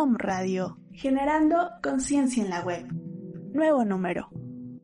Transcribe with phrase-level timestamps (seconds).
[0.00, 2.86] Om Radio, generando conciencia en la web.
[3.52, 4.28] Nuevo número.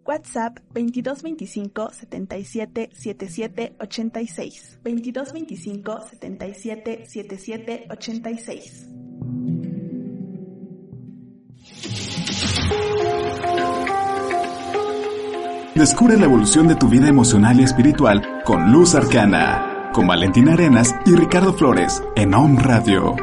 [0.05, 4.81] WhatsApp 2225 77 77 86.
[4.83, 8.89] 2225 77 77 86.
[15.77, 20.93] Descubre la evolución de tu vida emocional y espiritual con Luz Arcana, con Valentina Arenas
[21.07, 23.15] y Ricardo Flores en Om Radio.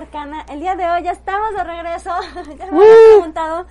[0.00, 0.46] Arcana.
[0.48, 2.10] El día de hoy ya estamos de regreso.
[2.58, 3.66] ya me habían preguntado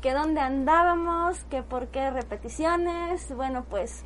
[0.00, 3.34] que dónde andábamos, que por qué repeticiones.
[3.34, 4.04] Bueno, pues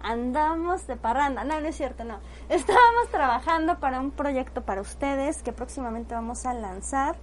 [0.00, 1.42] andamos de parranda.
[1.42, 2.20] No, no es cierto, no.
[2.48, 7.16] Estábamos trabajando para un proyecto para ustedes que próximamente vamos a lanzar.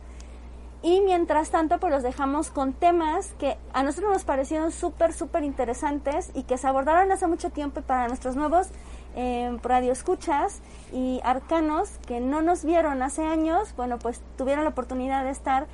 [0.82, 5.44] Y mientras tanto, pues los dejamos con temas que a nosotros nos parecieron súper, súper
[5.44, 8.68] interesantes y que se abordaron hace mucho tiempo y para nuestros nuevos
[9.16, 10.60] eh, radioescuchas
[10.92, 15.68] y arcanos que no nos vieron hace años, bueno, pues tuvieron la oportunidad de estar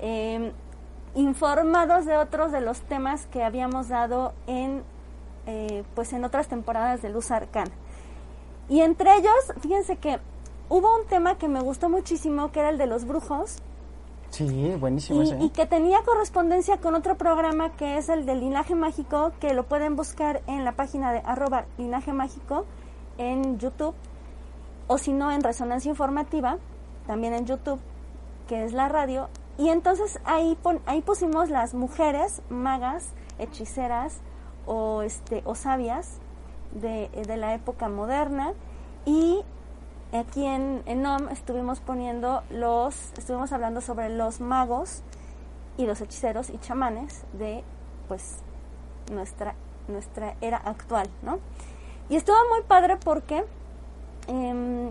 [0.00, 0.52] eh,
[1.14, 4.82] informados de otros de los temas que habíamos dado en,
[5.46, 7.72] eh, pues en otras temporadas de Luz Arcana.
[8.68, 10.18] Y entre ellos, fíjense que
[10.68, 13.58] hubo un tema que me gustó muchísimo, que era el de los brujos,
[14.30, 15.38] Sí, buenísimo y, ese.
[15.44, 19.62] y que tenía correspondencia con otro programa que es el de Linaje Mágico, que lo
[19.62, 22.64] pueden buscar en la página de arroba Linaje Mágico
[23.18, 23.94] en YouTube,
[24.86, 26.58] o si no en Resonancia Informativa,
[27.06, 27.80] también en YouTube,
[28.48, 29.28] que es la radio.
[29.58, 33.08] Y entonces ahí, pon- ahí pusimos las mujeres magas,
[33.38, 34.18] hechiceras
[34.66, 36.18] o, este, o sabias
[36.72, 38.52] de, de la época moderna.
[39.06, 39.42] Y
[40.12, 45.02] aquí en, en NOM estuvimos poniendo los, estuvimos hablando sobre los magos
[45.76, 47.64] y los hechiceros y chamanes de
[48.08, 48.36] pues
[49.12, 49.54] nuestra,
[49.88, 51.38] nuestra era actual, ¿no?
[52.08, 53.44] Y estuvo muy padre porque
[54.26, 54.90] em,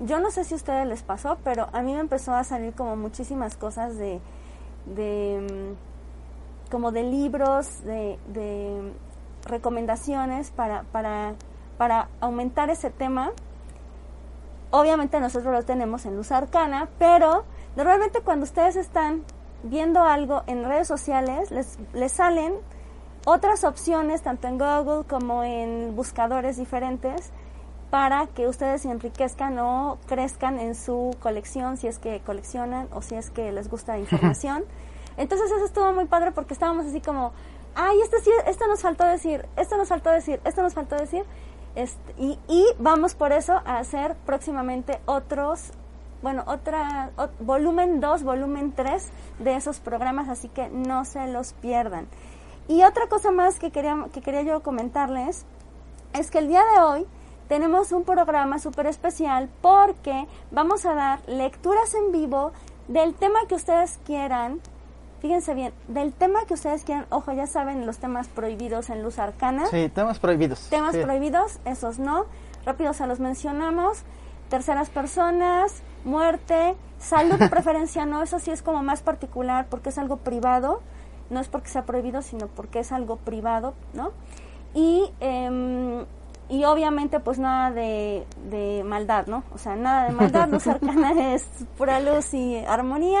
[0.00, 2.74] yo no sé si a ustedes les pasó, pero a mí me empezó a salir
[2.74, 4.20] como muchísimas cosas de,
[4.86, 5.76] de em,
[6.70, 8.92] como de libros, de, de
[9.44, 11.34] recomendaciones para, para,
[11.76, 13.30] para aumentar ese tema.
[14.70, 17.44] Obviamente nosotros lo tenemos en luz arcana, pero
[17.76, 19.22] normalmente cuando ustedes están
[19.62, 22.54] viendo algo en redes sociales, les, les salen
[23.24, 27.30] otras opciones, tanto en Google como en buscadores diferentes,
[27.90, 33.02] para que ustedes se enriquezcan o crezcan en su colección, si es que coleccionan o
[33.02, 34.64] si es que les gusta la información.
[35.18, 37.32] Entonces eso estuvo muy padre porque estábamos así como,
[37.74, 41.24] ay, esto, sí, esto nos faltó decir, esto nos faltó decir, esto nos faltó decir.
[41.74, 45.70] Este, y, y vamos por eso a hacer próximamente otros,
[46.22, 49.06] bueno, otra, ot- volumen 2, volumen 3
[49.38, 52.06] de esos programas, así que no se los pierdan.
[52.72, 55.44] Y otra cosa más que quería, que quería yo comentarles
[56.14, 57.06] es que el día de hoy
[57.46, 62.52] tenemos un programa súper especial porque vamos a dar lecturas en vivo
[62.88, 64.58] del tema que ustedes quieran.
[65.20, 69.18] Fíjense bien, del tema que ustedes quieran, ojo, ya saben los temas prohibidos en Luz
[69.18, 69.66] Arcana.
[69.66, 70.68] Sí, temas prohibidos.
[70.70, 71.02] Temas Sí.
[71.02, 72.24] prohibidos, esos no.
[72.64, 74.02] Rápido se los mencionamos.
[74.48, 80.16] Terceras personas, muerte, salud preferencia no, eso sí es como más particular porque es algo
[80.16, 80.80] privado.
[81.32, 84.12] No es porque sea prohibido, sino porque es algo privado, ¿no?
[84.74, 86.04] Y, em,
[86.48, 89.42] y obviamente pues nada de, de maldad, ¿no?
[89.54, 91.44] O sea, nada de maldad, luz arcana es
[91.78, 93.20] pura luz y armonía.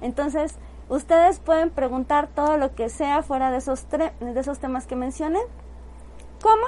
[0.00, 0.54] Entonces,
[0.88, 4.94] ustedes pueden preguntar todo lo que sea fuera de esos, tre- de esos temas que
[4.96, 5.40] mencioné.
[6.40, 6.64] ¿Cómo?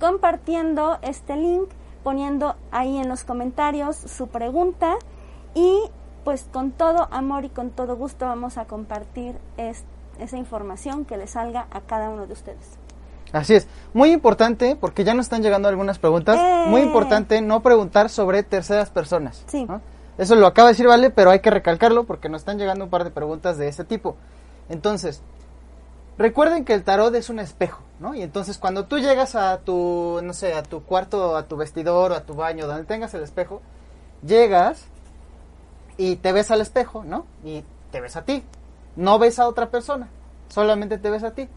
[0.00, 1.68] Compartiendo este link,
[2.04, 4.94] poniendo ahí en los comentarios su pregunta
[5.54, 5.80] y
[6.24, 9.84] pues con todo amor y con todo gusto vamos a compartir es-
[10.20, 12.78] esa información que le salga a cada uno de ustedes.
[13.32, 13.66] Así es.
[13.92, 16.38] Muy importante, porque ya nos están llegando algunas preguntas.
[16.38, 16.64] Eh.
[16.68, 19.44] Muy importante no preguntar sobre terceras personas.
[19.46, 19.64] Sí.
[19.64, 19.80] ¿no?
[20.18, 22.90] Eso lo acaba de decir Vale, pero hay que recalcarlo porque nos están llegando un
[22.90, 24.16] par de preguntas de ese tipo.
[24.68, 25.22] Entonces,
[26.18, 28.14] recuerden que el tarot es un espejo, ¿no?
[28.14, 32.12] Y entonces cuando tú llegas a tu, no sé, a tu cuarto, a tu vestidor
[32.12, 33.60] o a tu baño, donde tengas el espejo,
[34.24, 34.86] llegas
[35.98, 37.26] y te ves al espejo, ¿no?
[37.44, 38.42] Y te ves a ti.
[38.96, 40.08] No ves a otra persona,
[40.48, 41.48] solamente te ves a ti.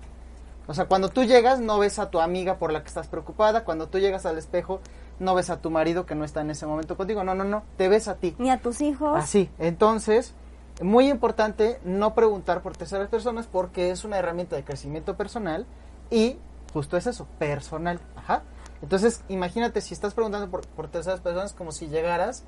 [0.67, 3.63] O sea, cuando tú llegas no ves a tu amiga por la que estás preocupada,
[3.63, 4.81] cuando tú llegas al espejo
[5.17, 7.63] no ves a tu marido que no está en ese momento contigo, no, no, no,
[7.75, 8.35] te ves a ti.
[8.37, 9.17] Ni a tus hijos.
[9.17, 10.33] Así, entonces,
[10.81, 15.65] muy importante no preguntar por terceras personas porque es una herramienta de crecimiento personal
[16.09, 16.37] y
[16.71, 17.99] justo es eso, personal.
[18.15, 18.43] Ajá.
[18.81, 22.43] Entonces, imagínate si estás preguntando por, por terceras personas como si llegaras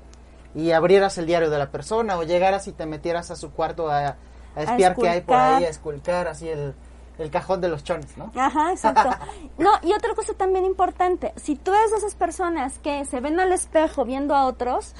[0.54, 3.90] y abrieras el diario de la persona o llegaras y te metieras a su cuarto
[3.90, 4.16] a,
[4.54, 6.74] a espiar qué hay por ahí, a esculcar así el,
[7.18, 8.30] el cajón de los chones, ¿no?
[8.34, 9.10] Ajá, exacto.
[9.58, 13.38] No, y otra cosa también importante, si tú eres de esas personas que se ven
[13.38, 14.94] al espejo viendo a otros,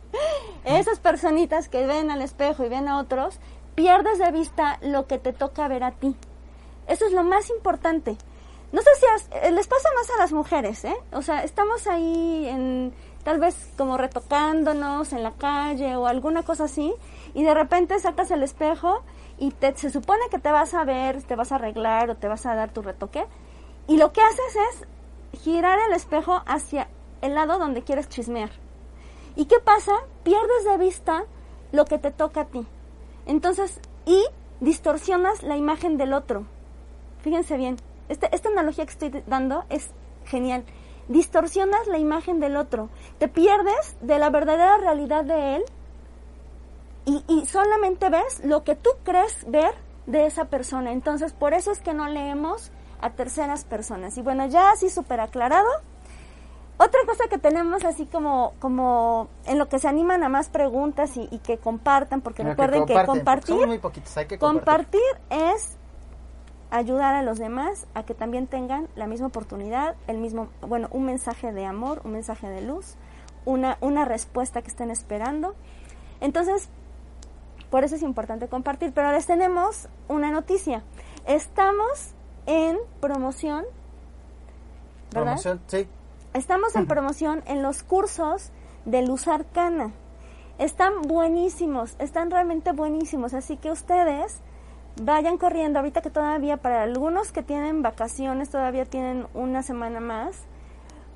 [0.64, 3.38] esas personitas que ven al espejo y ven a otros,
[3.74, 6.16] pierdes de vista lo que te toca ver a ti.
[6.86, 8.16] Eso es lo más importante.
[8.72, 10.96] No sé si eh, les pasa más a las mujeres, ¿eh?
[11.12, 12.92] O sea, estamos ahí en
[13.22, 16.92] tal vez como retocándonos en la calle o alguna cosa así
[17.34, 19.02] y de repente sacas el espejo
[19.38, 22.46] y se supone que te vas a ver, te vas a arreglar o te vas
[22.46, 23.24] a dar tu retoque
[23.86, 26.88] y lo que haces es girar el espejo hacia
[27.20, 28.50] el lado donde quieres chismear.
[29.34, 29.92] ¿Y qué pasa?
[30.24, 31.24] Pierdes de vista
[31.72, 32.66] lo que te toca a ti.
[33.26, 34.22] Entonces, y
[34.60, 36.44] distorsionas la imagen del otro.
[37.22, 37.76] Fíjense bien,
[38.08, 39.90] este- esta analogía que estoy dando es
[40.24, 40.64] genial.
[41.08, 42.88] Distorsionas la imagen del otro.
[43.18, 45.64] Te pierdes de la verdadera realidad de él
[47.04, 49.74] y, y solamente ves lo que tú crees ver
[50.06, 50.92] de esa persona.
[50.92, 52.70] Entonces, por eso es que no leemos
[53.00, 54.16] a terceras personas.
[54.16, 55.68] Y bueno, ya así súper aclarado.
[56.78, 61.16] Otra cosa que tenemos así como, como en lo que se animan a más preguntas
[61.16, 65.00] y, y que compartan, porque Mira, recuerden que, porque compartir, muy poquitos, hay que compartir.
[65.28, 65.76] compartir es
[66.70, 71.04] ayudar a los demás a que también tengan la misma oportunidad, el mismo, bueno, un
[71.04, 72.96] mensaje de amor, un mensaje de luz,
[73.44, 75.54] una, una respuesta que estén esperando.
[76.20, 76.68] Entonces,
[77.72, 78.92] por eso es importante compartir.
[78.92, 80.82] Pero les tenemos una noticia.
[81.26, 82.12] Estamos
[82.44, 83.64] en promoción,
[85.10, 85.40] ¿verdad?
[85.40, 85.88] Promoción, sí.
[86.34, 88.50] Estamos en promoción en los cursos
[88.84, 89.92] de Luz Arcana.
[90.58, 93.32] Están buenísimos, están realmente buenísimos.
[93.32, 94.40] Así que ustedes
[95.00, 100.42] vayan corriendo ahorita que todavía para algunos que tienen vacaciones, todavía tienen una semana más,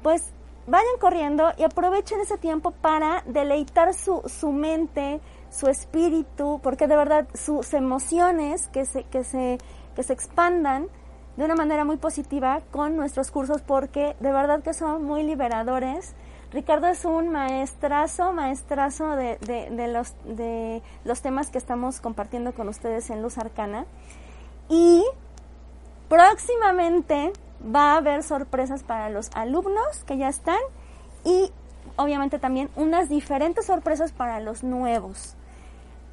[0.02, 0.32] pues
[0.66, 5.20] vayan corriendo y aprovechen ese tiempo para deleitar su, su mente,
[5.50, 9.58] su espíritu, porque de verdad sus emociones que se, que se,
[9.94, 10.88] que se expandan
[11.36, 16.14] de una manera muy positiva con nuestros cursos, porque de verdad que son muy liberadores.
[16.52, 22.68] Ricardo es un maestrazo, maestrazo de, de, los, de los temas que estamos compartiendo con
[22.68, 23.84] ustedes en Luz Arcana.
[24.68, 25.04] Y
[26.08, 27.32] próximamente
[27.62, 30.58] va a haber sorpresas para los alumnos que ya están
[31.24, 31.50] y
[31.96, 35.34] obviamente también unas diferentes sorpresas para los nuevos.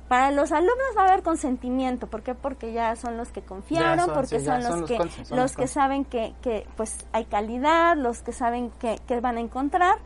[0.07, 2.35] Para los alumnos va a haber consentimiento, ¿por qué?
[2.35, 5.31] Porque ya son los que confiaron, son, porque sí, son, los son los que los
[5.31, 9.39] los que saben que, que pues hay calidad, los que saben que, que van a
[9.39, 9.97] encontrar,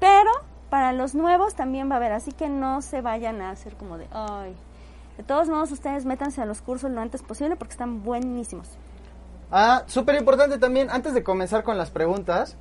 [0.00, 0.30] pero
[0.70, 3.98] para los nuevos también va a haber, así que no se vayan a hacer como
[3.98, 4.54] de, ay,
[5.18, 8.68] de todos modos ustedes métanse a los cursos lo antes posible porque están buenísimos.
[9.50, 12.56] Ah, súper importante también, antes de comenzar con las preguntas,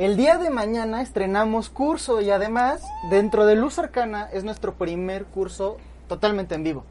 [0.00, 5.26] el día de mañana estrenamos curso y además, dentro de Luz Arcana, es nuestro primer
[5.26, 5.76] curso
[6.08, 6.84] totalmente en vivo.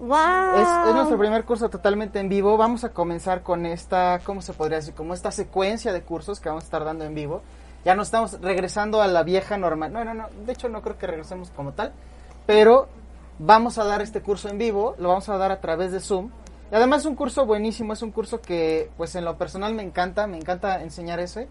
[0.00, 0.56] ¡Wow!
[0.56, 2.56] Es, es nuestro primer curso totalmente en vivo.
[2.56, 4.94] Vamos a comenzar con esta, ¿cómo se podría decir?
[4.94, 7.40] Como esta secuencia de cursos que vamos a estar dando en vivo.
[7.84, 9.92] Ya no estamos regresando a la vieja normal.
[9.92, 10.26] No, no, no.
[10.44, 11.92] De hecho, no creo que regresemos como tal.
[12.46, 12.88] Pero
[13.38, 14.96] vamos a dar este curso en vivo.
[14.98, 16.30] Lo vamos a dar a través de Zoom.
[16.72, 17.92] Y además es un curso buenísimo.
[17.92, 20.26] Es un curso que, pues en lo personal me encanta.
[20.26, 21.46] Me encanta enseñar ese,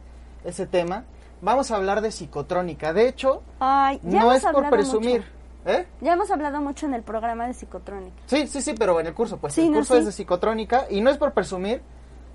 [0.47, 1.03] ese tema.
[1.41, 2.93] Vamos a hablar de psicotrónica.
[2.93, 5.23] De hecho, Ay, ya no es por presumir.
[5.65, 5.85] ¿Eh?
[6.01, 8.15] Ya hemos hablado mucho en el programa de psicotrónica.
[8.25, 9.99] Sí, sí, sí, pero en el curso, pues Sí, el no, curso sí.
[9.99, 11.81] es de psicotrónica y no es por presumir,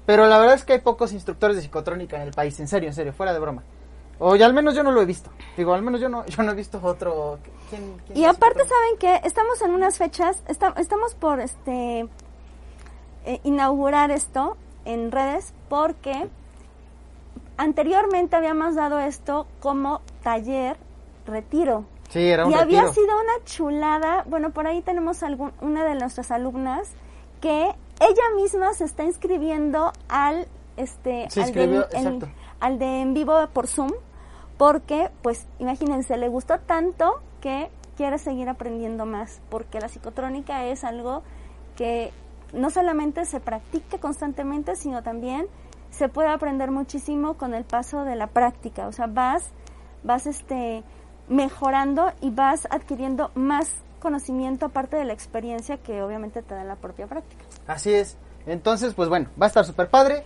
[0.04, 2.90] pero la verdad es que hay pocos instructores de psicotrónica en el país, en serio,
[2.90, 3.62] en serio, fuera de broma.
[4.18, 5.30] O ya al menos yo no lo he visto.
[5.56, 7.38] Digo, al menos yo no, yo no he visto otro.
[7.70, 8.60] ¿quién- quién Y aparte?
[8.66, 12.06] ¿saben que Estamos en unas fechas, esta- estamos por este
[13.24, 16.28] eh, inaugurar esto en redes porque
[17.62, 20.76] anteriormente habíamos dado esto como taller
[21.26, 21.84] retiro.
[22.10, 22.80] Sí, era un y retiro.
[22.80, 24.24] había sido una chulada.
[24.26, 26.90] Bueno, por ahí tenemos algún, una de nuestras alumnas
[27.40, 27.62] que
[28.00, 32.28] ella misma se está inscribiendo al este Se al, de,
[32.58, 33.92] al de en vivo por Zoom
[34.56, 40.82] porque pues imagínense le gustó tanto que quiere seguir aprendiendo más porque la psicotrónica es
[40.82, 41.22] algo
[41.76, 42.10] que
[42.52, 45.46] no solamente se practique constantemente, sino también
[45.92, 48.88] se puede aprender muchísimo con el paso de la práctica.
[48.88, 49.50] O sea, vas,
[50.02, 50.82] vas este,
[51.28, 53.70] mejorando y vas adquiriendo más
[54.00, 57.44] conocimiento aparte de la experiencia que obviamente te da la propia práctica.
[57.66, 58.16] Así es.
[58.46, 60.24] Entonces, pues bueno, va a estar súper padre.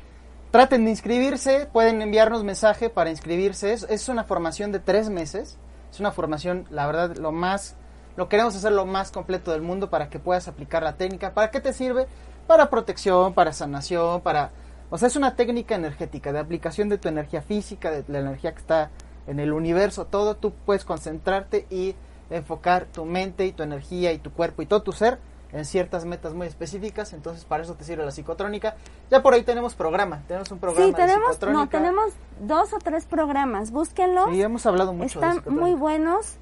[0.52, 3.73] Traten de inscribirse, pueden enviarnos mensaje para inscribirse.
[3.73, 5.58] Es, es una formación de tres meses.
[5.90, 7.75] Es una formación, la verdad, lo más,
[8.16, 11.35] lo queremos hacer lo más completo del mundo para que puedas aplicar la técnica.
[11.35, 12.06] ¿Para qué te sirve?
[12.46, 14.52] Para protección, para sanación, para...
[14.90, 18.52] O sea, es una técnica energética de aplicación de tu energía física, de la energía
[18.52, 18.90] que está
[19.26, 20.36] en el universo, todo.
[20.36, 21.94] Tú puedes concentrarte y
[22.30, 25.18] enfocar tu mente y tu energía y tu cuerpo y todo tu ser
[25.52, 28.76] en ciertas metas muy específicas, entonces para eso te sirve la psicotrónica.
[29.10, 31.60] Ya por ahí tenemos programa, tenemos un programa Sí, tenemos, de psicotrónica.
[31.64, 34.30] no, tenemos dos o tres programas, búsquenlos.
[34.30, 36.34] Sí, hemos hablado mucho Están muy buenos.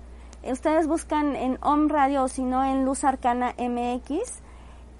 [0.42, 4.42] Ustedes buscan en Om Radio o si no en Luz Arcana MX.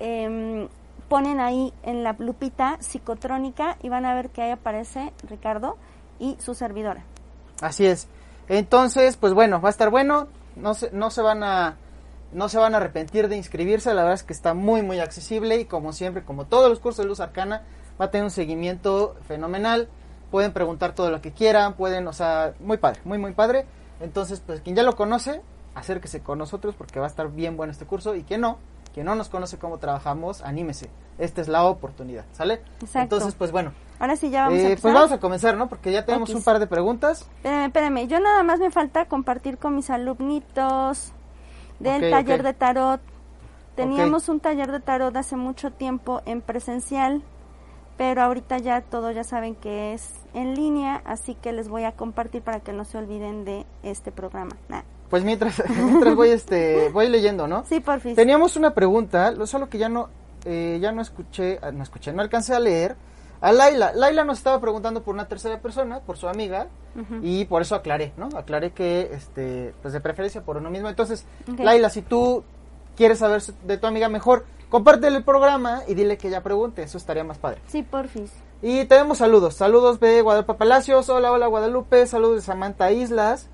[0.01, 0.69] em,
[1.09, 5.77] ponen ahí en la lupita psicotrónica y van a ver que ahí aparece Ricardo
[6.19, 7.05] y su servidora.
[7.61, 8.09] Así es.
[8.49, 10.29] Entonces, pues bueno, va a estar bueno.
[10.57, 11.77] No se, no se van a
[12.33, 13.95] no se van a arrepentir de inscribirse.
[13.95, 17.05] La verdad es que está muy muy accesible y como siempre, como todos los cursos
[17.05, 17.63] de Luz Arcana,
[18.01, 19.89] va a tener un seguimiento fenomenal.
[20.31, 23.67] Pueden preguntar todo lo que quieran, pueden, o sea, muy padre, muy muy padre.
[24.01, 25.43] Entonces, pues quien ya lo conoce,
[25.75, 28.59] acérquese con nosotros porque va a estar bien bueno este curso y quien no,
[28.95, 30.89] quien no nos conoce cómo trabajamos, anímese.
[31.19, 32.61] Esta es la oportunidad, ¿sale?
[32.81, 33.17] Exacto.
[33.17, 34.83] Entonces, pues bueno, Ahora sí ya vamos a eh, empezar.
[34.83, 35.69] pues vamos a comenzar, ¿no?
[35.69, 37.29] Porque ya tenemos un par de preguntas.
[37.37, 41.13] Espérame, espérame, yo nada más me falta compartir con mis alumnitos
[41.81, 43.01] del taller de tarot.
[43.75, 47.23] Teníamos un taller de tarot hace mucho tiempo en presencial,
[47.97, 51.93] pero ahorita ya todo ya saben que es en línea, así que les voy a
[51.93, 54.57] compartir para que no se olviden de este programa.
[54.69, 54.83] Nah.
[55.15, 57.65] Pues mientras, mientras voy este voy leyendo, ¿no?
[57.69, 58.17] Sí, porfis.
[58.17, 60.09] Teníamos una pregunta, lo solo que ya no
[60.45, 62.97] eh, ya no escuché, ah, no escuché, no alcancé a leer.
[63.41, 66.67] A Laila, Laila nos estaba preguntando por una tercera persona, por su amiga,
[67.23, 68.29] y por eso aclaré, ¿no?
[68.37, 70.89] Aclaré que este pues de preferencia por uno mismo.
[70.89, 71.25] Entonces.
[71.59, 72.43] Laila, si tú
[72.97, 76.99] quieres saber de tu amiga mejor, compártele el programa y dile que ella pregunte, eso
[76.99, 77.61] estaría más padre.
[77.69, 78.33] Sí, porfis.
[78.63, 79.55] Y tenemos saludos.
[79.55, 81.09] Saludos de Guadalupe Palacios.
[81.09, 82.05] Hola, hola Guadalupe.
[82.09, 83.49] Saludos de Samantha Islas.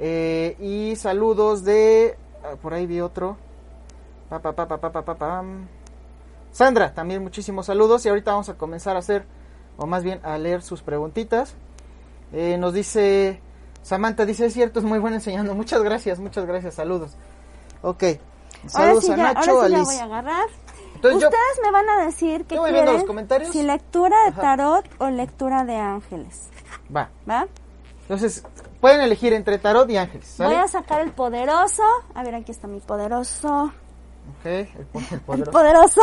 [0.00, 2.16] Eh, y saludos de...
[2.42, 3.36] ah, por ahí vi otro.
[4.28, 5.66] Pa, pa, pa, pa, pa, pa, pa, pam.
[6.52, 8.04] Sandra, también muchísimos saludos.
[8.06, 9.24] Y ahorita vamos a comenzar a hacer,
[9.76, 11.54] o más bien a leer sus preguntitas.
[12.32, 13.40] Eh, nos dice...
[13.82, 15.54] Samantha dice, es cierto, es muy buena enseñando.
[15.54, 16.74] Muchas gracias, muchas gracias.
[16.74, 17.12] Saludos.
[17.82, 18.02] Ok.
[18.04, 20.46] Ahora Saludos sí, a Nacho, ahora sí ya voy a agarrar.
[20.96, 23.50] Entonces yo- Ustedes me van a decir que quieren, los comentarios.
[23.52, 24.40] si lectura de Ajá.
[24.42, 26.50] tarot o lectura de ángeles,
[26.94, 27.08] Va.
[27.28, 27.46] ¿va?
[28.02, 28.44] Entonces,
[28.80, 30.26] pueden elegir entre tarot y ángeles.
[30.26, 30.54] ¿sale?
[30.54, 31.82] Voy a sacar el poderoso.
[32.14, 33.72] A ver, aquí está mi poderoso.
[34.38, 35.50] Ok, el, po- el El poderoso.
[35.50, 36.00] poderoso.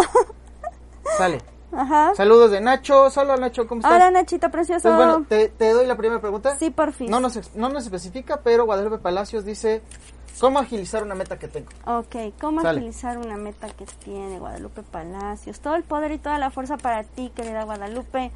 [1.17, 1.41] Sale.
[1.71, 2.13] Ajá.
[2.15, 3.07] Saludos de Nacho.
[3.15, 3.93] Hola Nacho, ¿cómo estás?
[3.93, 4.83] Hola, Nachito precioso.
[4.83, 6.55] Pues bueno, te, te doy la primera pregunta.
[6.57, 6.73] Sí.
[7.07, 9.81] No nos, ex- no nos especifica, pero Guadalupe Palacios dice,
[10.39, 11.67] ¿cómo agilizar una meta que tengo?
[11.85, 12.79] Ok, ¿cómo Sale.
[12.79, 15.59] agilizar una meta que tiene Guadalupe Palacios?
[15.59, 18.31] Todo el poder y toda la fuerza para ti, querida Guadalupe.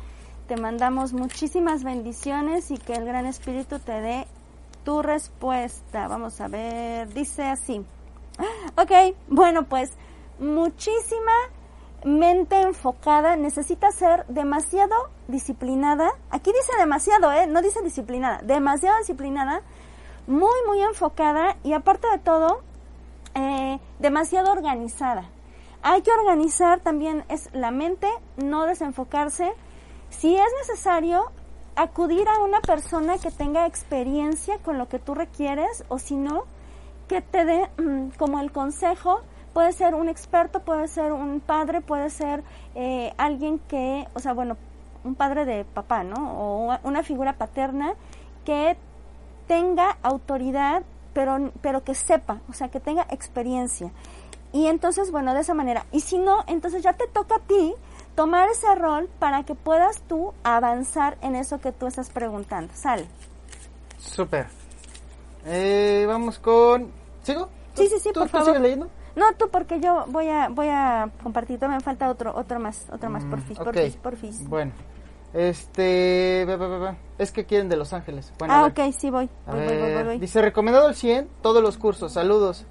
[0.51, 4.27] Te mandamos muchísimas bendiciones y que el Gran Espíritu te dé
[4.84, 6.10] tu respuesta.
[6.10, 7.86] Vamos a ver, dice así.
[8.75, 9.93] Ok, bueno, pues
[10.39, 11.31] muchísima
[12.03, 14.93] mente enfocada, necesita ser demasiado
[15.29, 16.12] disciplinada.
[16.29, 17.48] Aquí dice demasiado, ¿eh?
[17.48, 19.62] No dice disciplinada, demasiado disciplinada,
[20.27, 22.62] muy, muy enfocada y aparte de todo,
[23.36, 25.29] eh, demasiado organizada.
[25.81, 29.53] Hay que organizar también es la mente, no desenfocarse.
[30.12, 31.32] Si es necesario,
[31.75, 36.44] acudir a una persona que tenga experiencia con lo que tú requieres o si no,
[37.08, 39.22] que te dé mm, como el consejo.
[39.53, 42.44] Puede ser un experto, puede ser un padre, puede ser
[42.75, 44.56] eh, alguien que, o sea, bueno,
[45.03, 46.15] un padre de papá, ¿no?
[46.39, 47.94] O una figura paterna
[48.46, 48.77] que
[49.48, 53.91] tenga autoridad, pero, pero que sepa, o sea, que tenga experiencia.
[54.53, 55.86] Y entonces, bueno, de esa manera.
[55.91, 57.74] Y si no, entonces ya te toca a ti
[58.15, 62.74] tomar ese rol para que puedas tú avanzar en eso que tú estás preguntando.
[62.75, 63.06] Sale.
[63.98, 64.48] Súper.
[65.46, 66.91] Eh, vamos con...
[67.24, 67.50] ¿Sigo?
[67.74, 68.60] Sí, sí, sí, ¿Tú, por tú favor.
[68.60, 68.89] leyendo?
[69.15, 71.58] No, tú, porque yo voy a voy a compartir.
[71.58, 73.63] Todavía me falta otro otro más, otro más, Mm, porfis, ok.
[73.65, 74.48] porfis, porfis.
[74.50, 74.72] Bueno.
[75.34, 76.46] Este...
[77.18, 78.34] Es que quieren de Los Ángeles.
[78.38, 78.88] Bueno, ah, ver.
[78.88, 79.30] ok, sí, voy.
[79.48, 80.20] Voy, voy, voy, voy, ver, voy.
[80.20, 82.13] Dice, recomendado el 100, todos los cursos.
[82.13, 82.65] Saludos.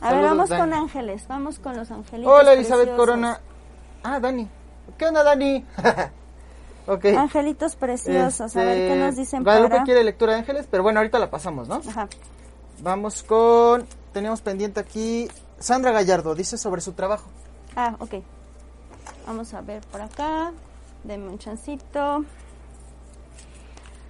[0.00, 0.60] A ver, saludos, vamos Dani.
[0.62, 2.32] con ángeles, vamos con los angelitos.
[2.32, 3.06] Hola Elizabeth preciosos.
[3.06, 3.40] Corona.
[4.02, 4.48] Ah, Dani.
[4.96, 5.64] ¿Qué onda, Dani?
[6.86, 7.04] ok.
[7.16, 9.84] Angelitos preciosos, a ver qué Este, nos dicen Guadalupe para...
[9.84, 11.80] quiere lectura de ángeles, pero bueno, ahorita la pasamos, ¿no?
[11.88, 12.08] Ajá.
[12.80, 13.86] Vamos con...
[14.12, 15.28] Tenemos pendiente aquí...
[15.58, 17.28] Sandra Gallardo dice sobre su trabajo.
[17.74, 18.14] Ah, ok.
[19.26, 20.52] Vamos a ver por acá.
[21.04, 22.24] Deme un chancito.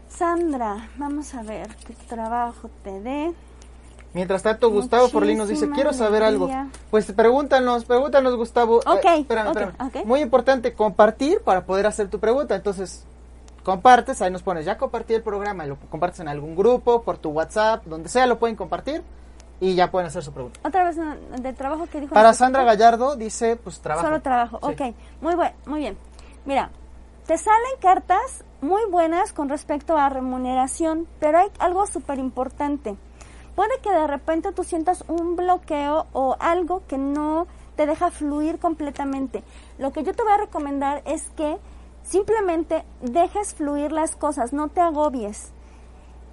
[0.09, 3.35] Sandra, vamos a ver qué trabajo te dé.
[4.19, 6.51] Mientras tanto, Gustavo Forlín nos dice, Muchísima quiero saber algo.
[6.91, 8.81] Pues pregúntanos, pregúntanos, Gustavo.
[8.81, 10.05] Eh, Ok, espérame, ok, espérame.
[10.07, 12.57] Muy importante, compartir para poder hacer tu pregunta.
[12.57, 13.07] Entonces,
[13.63, 17.31] compartes, ahí nos pones, ya compartí el programa, lo compartes en algún grupo, por tu
[17.31, 19.05] WhatsApp, donde sea, lo pueden compartir
[19.61, 20.59] y ya pueden hacer su pregunta.
[20.65, 22.13] Otra vez no, de trabajo que dijo.
[22.13, 24.05] Para Sandra Gallardo, dice, pues trabajo.
[24.09, 24.73] Solo trabajo, Sí.
[24.73, 24.95] ok.
[25.21, 25.97] Muy, buen, muy bien.
[26.45, 26.73] Mira,
[27.25, 32.97] te salen cartas muy buenas con respecto a remuneración, pero hay algo súper importante.
[33.59, 38.61] Puede que de repente tú sientas un bloqueo o algo que no te deja fluir
[38.61, 39.43] completamente.
[39.79, 41.59] Lo que yo te voy a recomendar es que
[42.05, 45.50] simplemente dejes fluir las cosas, no te agobies.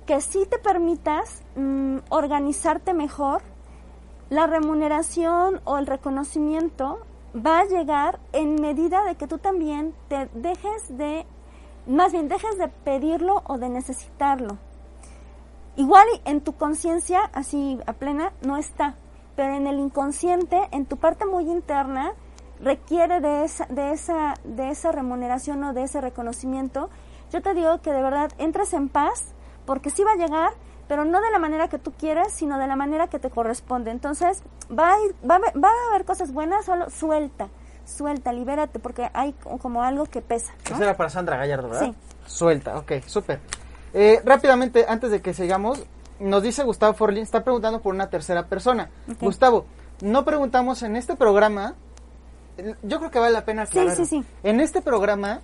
[0.06, 3.42] Que sí te permitas mm, organizarte mejor
[4.30, 7.00] la remuneración o el reconocimiento
[7.36, 11.26] va a llegar en medida de que tú también te dejes de,
[11.88, 14.60] más bien dejes de pedirlo o de necesitarlo.
[15.78, 18.96] Igual en tu conciencia, así a plena, no está,
[19.36, 22.14] pero en el inconsciente, en tu parte muy interna,
[22.62, 26.90] requiere de esa, de esa, de esa remuneración o de ese reconocimiento.
[27.32, 29.34] Yo te digo que de verdad entres en paz,
[29.66, 30.52] porque sí va a llegar,
[30.88, 33.92] pero no de la manera que tú quieres, sino de la manera que te corresponde.
[33.92, 37.50] Entonces, va a, ir, va a, haber- va a haber cosas buenas, solo suelta,
[37.84, 40.54] suelta, libérate, porque hay co- como algo que pesa.
[40.70, 40.76] ¿no?
[40.76, 41.88] Eso era para Sandra Gallardo, ¿verdad?
[41.88, 41.96] Sí.
[42.28, 43.42] Suelta, ok, súper.
[43.98, 45.82] Eh, rápidamente, antes de que sigamos,
[46.20, 48.90] nos dice Gustavo Forlín, está preguntando por una tercera persona.
[49.22, 49.66] Gustavo,
[50.02, 51.76] no preguntamos en este programa,
[52.84, 53.96] yo creo que vale la pena aclarar.
[53.96, 54.24] sí, sí.
[54.44, 55.42] En este programa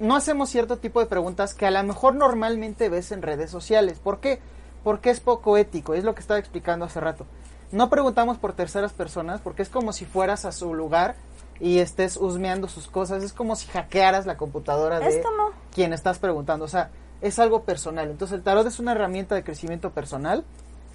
[0.00, 3.98] no hacemos cierto tipo de preguntas que a lo mejor normalmente ves en redes sociales.
[3.98, 4.38] ¿Por qué?
[4.84, 7.26] Porque es poco ético, es lo que estaba explicando hace rato.
[7.72, 11.16] No preguntamos por terceras personas porque es como si fueras a su lugar
[11.60, 16.18] y estés husmeando sus cosas, es como si hackearas la computadora de como- quien estás
[16.20, 18.10] preguntando, o sea, es algo personal.
[18.10, 20.44] Entonces el tarot es una herramienta de crecimiento personal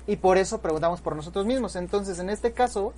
[0.08, 1.76] y por eso preguntamos por nosotros mismos.
[1.76, 2.94] Entonces, en este caso,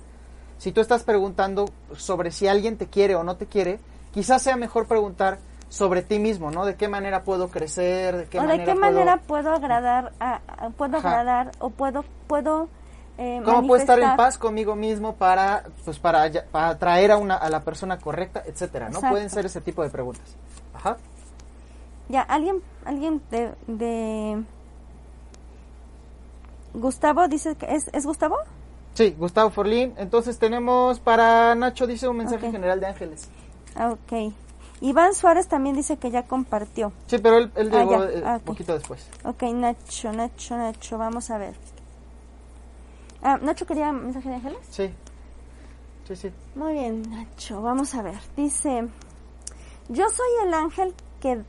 [0.58, 3.78] si tú estás preguntando sobre si alguien te quiere o no te quiere,
[4.12, 6.64] quizás sea mejor preguntar sobre ti mismo, ¿no?
[6.64, 10.12] De qué manera puedo crecer, de qué o manera de qué puedo- manera puedo agradar,
[10.20, 11.08] a, a- puedo Ajá.
[11.20, 12.68] agradar o puedo, puedo
[13.18, 17.34] eh, cómo puedo estar en paz conmigo mismo para pues para, para atraer a una
[17.36, 18.96] a la persona correcta, etcétera, ¿no?
[18.98, 19.12] Exacto.
[19.14, 20.36] Pueden ser ese tipo de preguntas.
[20.74, 20.96] Ajá.
[22.08, 24.42] Ya, alguien, alguien de, de
[26.74, 28.36] Gustavo dice que es, ¿es Gustavo?
[28.94, 29.94] Sí, Gustavo Forlín.
[29.96, 32.52] Entonces tenemos para Nacho dice un mensaje Ok.
[32.52, 33.28] general de ángeles.
[33.74, 34.32] Ah, ok.
[34.80, 36.92] Iván Suárez también dice que ya compartió.
[37.06, 39.06] Sí, pero él, él Ah, llegó eh, Ah, poquito después.
[39.24, 41.54] Ok, Nacho, Nacho, Nacho, vamos a ver.
[43.22, 44.58] Ah, Nacho quería mensaje de ángeles.
[44.70, 44.90] Sí.
[46.06, 46.30] Sí, sí.
[46.54, 48.18] Muy bien, Nacho, vamos a ver.
[48.36, 48.86] Dice,
[49.88, 51.42] yo soy el ángel que,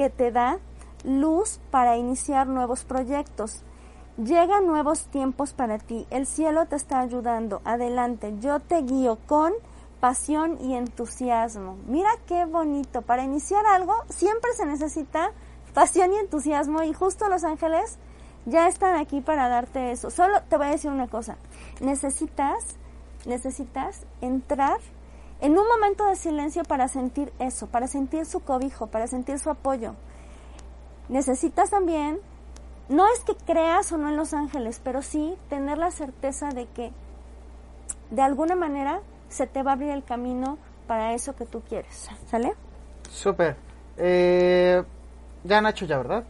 [0.00, 0.58] que te da
[1.04, 3.60] luz para iniciar nuevos proyectos.
[4.16, 6.06] Llegan nuevos tiempos para ti.
[6.08, 7.60] El cielo te está ayudando.
[7.66, 9.52] Adelante, yo te guío con
[10.00, 11.76] pasión y entusiasmo.
[11.86, 13.02] Mira qué bonito.
[13.02, 15.32] Para iniciar algo siempre se necesita
[15.74, 17.98] pasión y entusiasmo y justo los ángeles
[18.46, 20.08] ya están aquí para darte eso.
[20.08, 21.36] Solo te voy a decir una cosa.
[21.82, 22.64] Necesitas
[23.26, 24.78] necesitas entrar
[25.40, 29.50] en un momento de silencio para sentir eso, para sentir su cobijo, para sentir su
[29.50, 29.94] apoyo.
[31.08, 32.20] Necesitas también,
[32.88, 36.66] no es que creas o no en los ángeles, pero sí tener la certeza de
[36.66, 36.92] que
[38.10, 42.08] de alguna manera se te va a abrir el camino para eso que tú quieres.
[42.30, 42.54] ¿Sale?
[43.10, 43.56] Súper.
[43.96, 44.82] Eh,
[45.44, 46.24] ya Nacho ya, ¿verdad?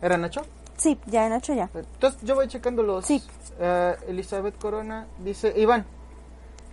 [0.00, 0.42] ¿Era Nacho?
[0.76, 1.70] Sí, ya, Nacho, ya.
[1.74, 3.06] Entonces yo voy checando los...
[3.06, 3.22] Sí.
[3.60, 5.86] Eh, Elizabeth Corona dice, Iván,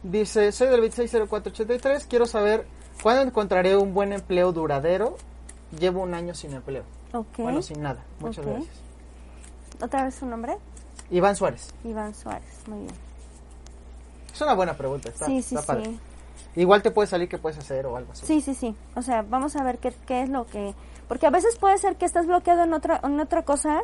[0.04, 2.66] dice, soy del 260483, quiero saber
[3.02, 5.18] cuándo encontraré un buen empleo duradero.
[5.78, 6.84] Llevo un año sin empleo.
[7.14, 7.38] Ok.
[7.38, 8.04] Bueno, sin nada.
[8.20, 8.76] Muchas gracias.
[9.82, 10.58] ¿Otra vez su nombre?
[11.12, 11.74] Iván Suárez.
[11.84, 12.64] Iván Suárez.
[12.68, 12.96] Muy bien.
[14.34, 15.10] Es una buena pregunta.
[15.10, 15.86] Está, sí, sí, está padre.
[15.86, 16.00] sí.
[16.56, 18.26] Igual te puede salir que puedes hacer o algo así.
[18.26, 18.76] Sí, sí, sí.
[18.96, 20.74] O sea, vamos a ver qué, qué es lo que...
[21.08, 23.82] Porque a veces puede ser que estás bloqueado en otra, en otra cosa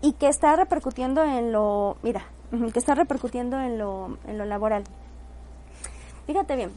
[0.00, 1.96] y que está repercutiendo en lo...
[2.02, 2.24] Mira,
[2.72, 4.84] que está repercutiendo en lo, en lo laboral.
[6.30, 6.70] Fíjate bien.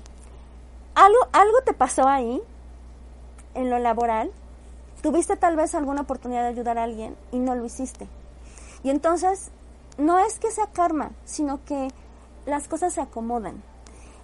[0.95, 2.41] Algo, algo te pasó ahí,
[3.53, 4.31] en lo laboral.
[5.03, 8.07] Tuviste tal vez alguna oportunidad de ayudar a alguien y no lo hiciste.
[8.83, 9.51] Y entonces,
[9.99, 11.89] no es que sea karma, sino que
[12.47, 13.61] las cosas se acomodan.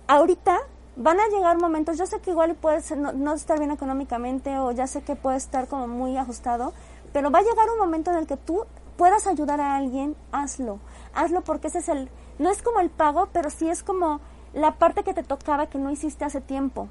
[0.07, 0.61] Ahorita
[0.95, 4.57] van a llegar momentos, yo sé que igual puede ser no, no estar bien económicamente
[4.57, 6.73] o ya sé que puede estar como muy ajustado,
[7.13, 8.65] pero va a llegar un momento en el que tú
[8.97, 10.79] puedas ayudar a alguien, hazlo.
[11.13, 14.21] Hazlo porque ese es el, no es como el pago, pero sí es como
[14.53, 16.87] la parte que te tocaba que no hiciste hace tiempo.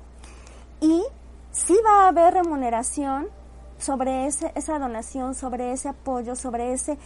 [0.81, 1.03] Y
[1.51, 3.29] sí va a haber remuneración
[3.79, 6.99] sobre ese, esa donación, sobre ese apoyo, sobre ese,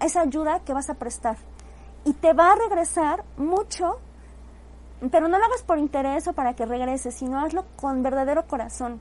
[0.00, 1.36] esa ayuda que vas a prestar.
[2.04, 3.98] Y te va a regresar mucho,
[5.10, 9.00] pero no lo hagas por interés o para que regrese, sino hazlo con verdadero corazón.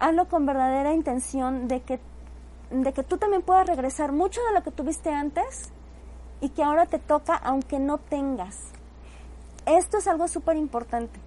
[0.00, 2.00] Hazlo con verdadera intención de que,
[2.70, 5.72] de que tú también puedas regresar mucho de lo que tuviste antes
[6.40, 8.77] y que ahora te toca aunque no tengas.
[9.68, 11.20] Esto es algo súper importante,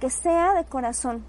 [0.00, 1.24] que sea de corazón,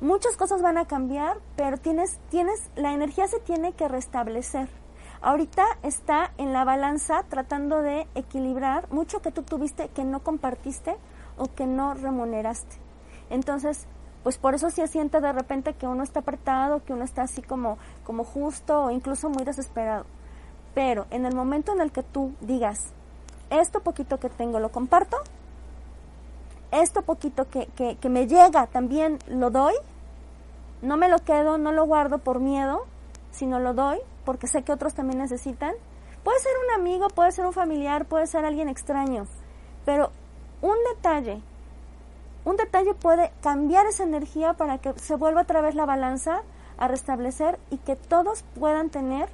[0.00, 4.70] muchas cosas van a cambiar, pero tienes, tienes, la energía se tiene que restablecer.
[5.20, 10.96] Ahorita está en la balanza tratando de equilibrar mucho que tú tuviste que no compartiste
[11.36, 12.76] o que no remuneraste.
[13.28, 13.86] Entonces,
[14.22, 17.42] pues por eso se siente de repente que uno está apretado, que uno está así
[17.42, 20.06] como, como justo o incluso muy desesperado.
[20.74, 22.94] Pero en el momento en el que tú digas,
[23.50, 25.18] esto poquito que tengo lo comparto,
[26.70, 29.74] esto poquito que, que, me llega también lo doy,
[30.82, 32.86] no me lo quedo, no lo guardo por miedo,
[33.30, 35.74] sino lo doy porque sé que otros también necesitan.
[36.24, 39.26] Puede ser un amigo, puede ser un familiar, puede ser alguien extraño,
[39.84, 40.10] pero
[40.60, 41.40] un detalle,
[42.44, 46.42] un detalle puede cambiar esa energía para que se vuelva otra vez la balanza
[46.78, 49.28] a restablecer y que todos puedan tener,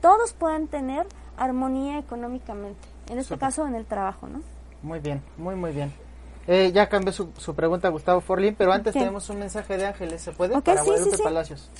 [0.00, 4.40] todos puedan tener armonía económicamente, en este caso en el trabajo, ¿no?
[4.82, 6.05] Muy bien, muy muy bien.
[6.48, 10.22] Eh, ya cambió su, su, pregunta Gustavo Forlín, pero antes tenemos un mensaje de Ángeles,
[10.22, 10.60] ¿se puede?
[10.60, 11.70] Para Guadalupe Palacios.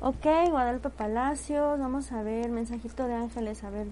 [0.00, 3.86] Ok, Guadalupe Palacios, vamos a ver, mensajito de Ángeles, a ver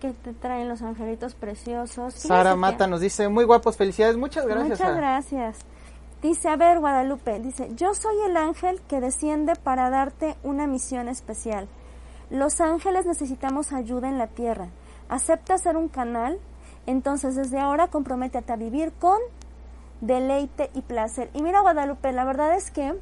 [0.00, 2.14] qué te traen los angelitos preciosos.
[2.14, 4.78] Sara Mata nos dice, muy guapos, felicidades, muchas gracias.
[4.78, 5.58] Muchas gracias.
[6.22, 11.08] Dice, a ver, Guadalupe, dice, yo soy el ángel que desciende para darte una misión
[11.08, 11.68] especial.
[12.30, 14.68] Los ángeles necesitamos ayuda en la tierra.
[15.08, 16.38] ¿Acepta ser un canal?
[16.86, 19.18] Entonces, desde ahora comprométete a vivir con
[20.00, 21.30] deleite y placer.
[21.34, 22.94] Y mira, Guadalupe, la verdad es que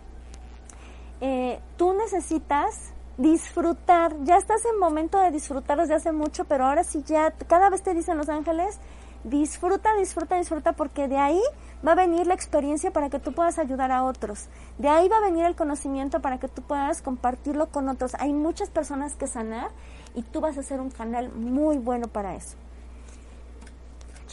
[1.20, 4.16] eh, tú necesitas disfrutar.
[4.24, 7.82] Ya estás en momento de disfrutar desde hace mucho, pero ahora sí ya, cada vez
[7.82, 8.78] te dicen los ángeles,
[9.22, 11.40] disfruta, disfruta, disfruta, porque de ahí
[11.86, 14.48] va a venir la experiencia para que tú puedas ayudar a otros.
[14.78, 18.14] De ahí va a venir el conocimiento para que tú puedas compartirlo con otros.
[18.18, 19.70] Hay muchas personas que sanar
[20.14, 22.56] y tú vas a ser un canal muy bueno para eso.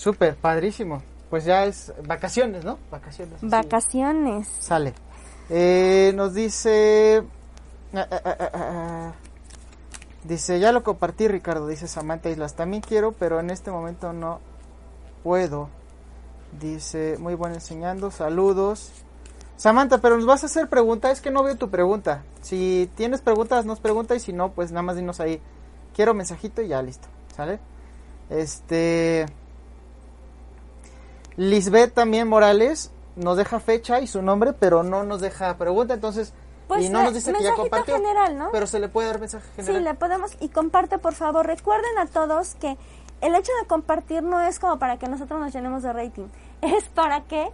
[0.02, 1.04] Súper, padrísimo.
[1.30, 2.80] Pues ya es vacaciones, ¿no?
[2.90, 3.38] Vacaciones.
[3.44, 4.48] Vacaciones.
[4.60, 4.96] Sale.
[5.48, 7.22] Eh, nos dice...
[7.94, 9.14] Ah, ah, ah,
[10.24, 12.56] dice, ya lo compartí Ricardo, dice Samantha Islas.
[12.56, 14.40] También quiero, pero en este momento no
[15.22, 15.70] puedo.
[16.60, 18.92] Dice, muy bueno enseñando, saludos.
[19.56, 22.24] Samantha, pero nos vas a hacer pregunta, es que no veo tu pregunta.
[22.42, 25.40] Si tienes preguntas, nos pregunta y si no, pues nada más dinos ahí.
[25.96, 27.60] Quiero mensajito y ya listo, ¿sale?
[28.32, 29.28] Este...
[31.38, 36.34] Lisbeth también Morales nos deja fecha y su nombre, pero no nos deja pregunta, entonces
[36.68, 38.50] pues y no nos dice que ya compartió, general, ¿no?
[38.52, 39.78] Pero se le puede dar mensaje general.
[39.78, 41.46] Sí, le podemos y comparte por favor.
[41.46, 42.78] Recuerden a todos que
[43.20, 46.28] el hecho de compartir no es como para que nosotros nos llenemos de rating,
[46.62, 47.50] es para que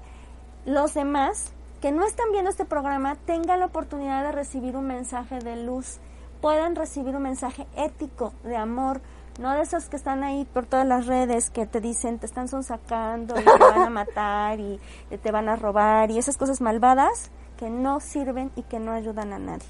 [0.65, 5.39] los demás que no están viendo este programa tengan la oportunidad de recibir un mensaje
[5.39, 5.97] de luz,
[6.41, 9.01] puedan recibir un mensaje ético de amor,
[9.37, 12.47] no de esos que están ahí por todas las redes que te dicen te están
[12.47, 14.79] sonsacando y te van a matar y
[15.21, 19.33] te van a robar y esas cosas malvadas que no sirven y que no ayudan
[19.33, 19.67] a nadie.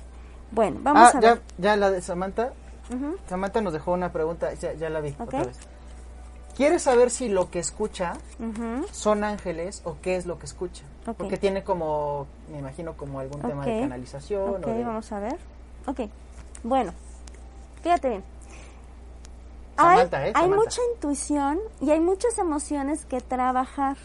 [0.52, 1.42] Bueno, vamos ah, a ya, ver.
[1.58, 2.52] Ya la de Samantha.
[3.28, 5.58] Samantha nos dejó una pregunta, ya, la vi otra vez.
[6.56, 8.14] ¿Quieres saber si lo que escucha
[8.92, 10.84] son ángeles o qué es lo que escucha?
[11.18, 14.56] Porque tiene como, me imagino, como algún tema de canalización.
[14.56, 15.38] Ok, vamos a ver.
[15.86, 16.02] Ok,
[16.64, 16.92] bueno,
[17.82, 18.37] fíjate bien
[19.78, 23.98] hay, mucha intuición y hay muchas emociones que trabajar.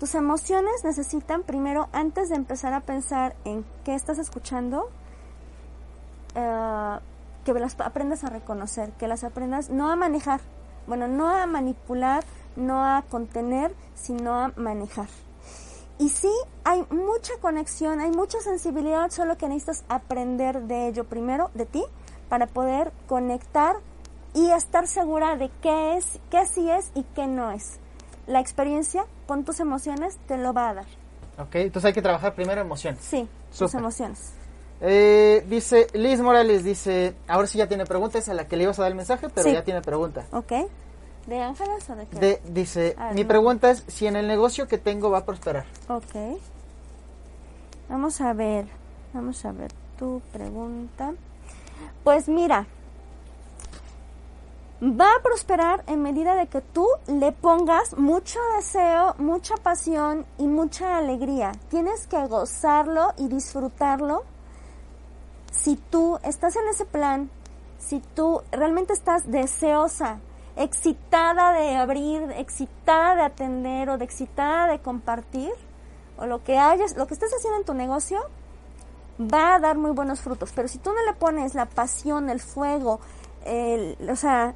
[0.00, 4.90] Tus emociones necesitan primero, antes de empezar a pensar en qué estás escuchando,
[6.34, 6.98] eh,
[7.44, 10.40] que las aprendas a reconocer, que las aprendas no a manejar,
[10.86, 12.24] bueno, no a manipular,
[12.56, 15.08] no a contener, sino a manejar.
[15.98, 16.32] Y sí,
[16.62, 21.84] hay mucha conexión, hay mucha sensibilidad, solo que necesitas aprender de ello primero, de ti,
[22.28, 23.76] para poder conectar
[24.34, 27.78] y estar segura de qué es, qué sí es y qué no es.
[28.26, 30.86] La experiencia con tus emociones te lo va a dar.
[31.38, 33.00] Ok, entonces hay que trabajar primero emociones.
[33.02, 34.32] Sí, tus emociones.
[34.80, 38.78] Eh, dice Liz Morales, dice, ahora sí ya tiene preguntas a la que le ibas
[38.78, 40.26] a dar el mensaje, pero ya tiene pregunta.
[40.32, 40.52] Ok.
[41.26, 42.40] ¿De Ángeles o de qué?
[42.48, 45.66] dice, mi pregunta es si en el negocio que tengo va a prosperar.
[45.88, 46.38] Ok.
[47.88, 48.66] Vamos a ver,
[49.12, 51.12] vamos a ver tu pregunta.
[52.04, 52.66] Pues mira,
[54.82, 60.46] va a prosperar en medida de que tú le pongas mucho deseo, mucha pasión y
[60.46, 61.52] mucha alegría.
[61.68, 64.24] Tienes que gozarlo y disfrutarlo.
[65.50, 67.30] Si tú estás en ese plan,
[67.78, 70.20] si tú realmente estás deseosa,
[70.56, 75.52] excitada de abrir, excitada de atender o de excitada de compartir,
[76.18, 78.20] o lo que hayas, lo que estés haciendo en tu negocio,
[79.20, 80.52] va a dar muy buenos frutos.
[80.54, 83.00] Pero si tú no le pones la pasión, el fuego,
[83.44, 84.54] el, o sea,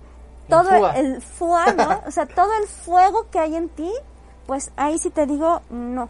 [0.49, 3.91] todo el, fuego, o sea, todo el fuego que hay en ti,
[4.47, 6.09] pues ahí sí te digo, no,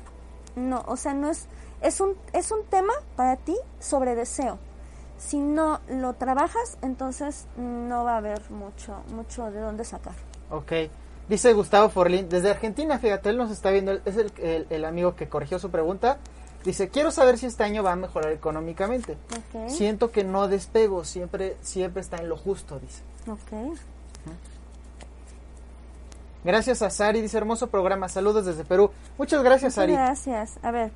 [0.57, 1.47] no, o sea, no es,
[1.81, 4.59] es un, es un tema para ti sobre deseo.
[5.19, 10.15] Si no lo trabajas, entonces no va a haber mucho, mucho de dónde sacar.
[10.51, 10.73] Ok.
[11.29, 15.29] Dice Gustavo Forlín, desde Argentina, fíjate, él nos está viendo, es el, el, amigo que
[15.29, 16.19] corrigió su pregunta.
[16.65, 19.17] Dice, quiero saber si este año va a mejorar económicamente.
[19.69, 23.03] Siento que no despego, siempre, siempre está en lo justo, dice.
[23.31, 23.79] Ok.
[26.45, 28.09] Gracias a Sari, dice hermoso programa.
[28.09, 28.91] Saludos desde Perú.
[29.17, 29.93] Muchas gracias, Sari.
[29.93, 30.59] Gracias.
[30.63, 30.91] A ver,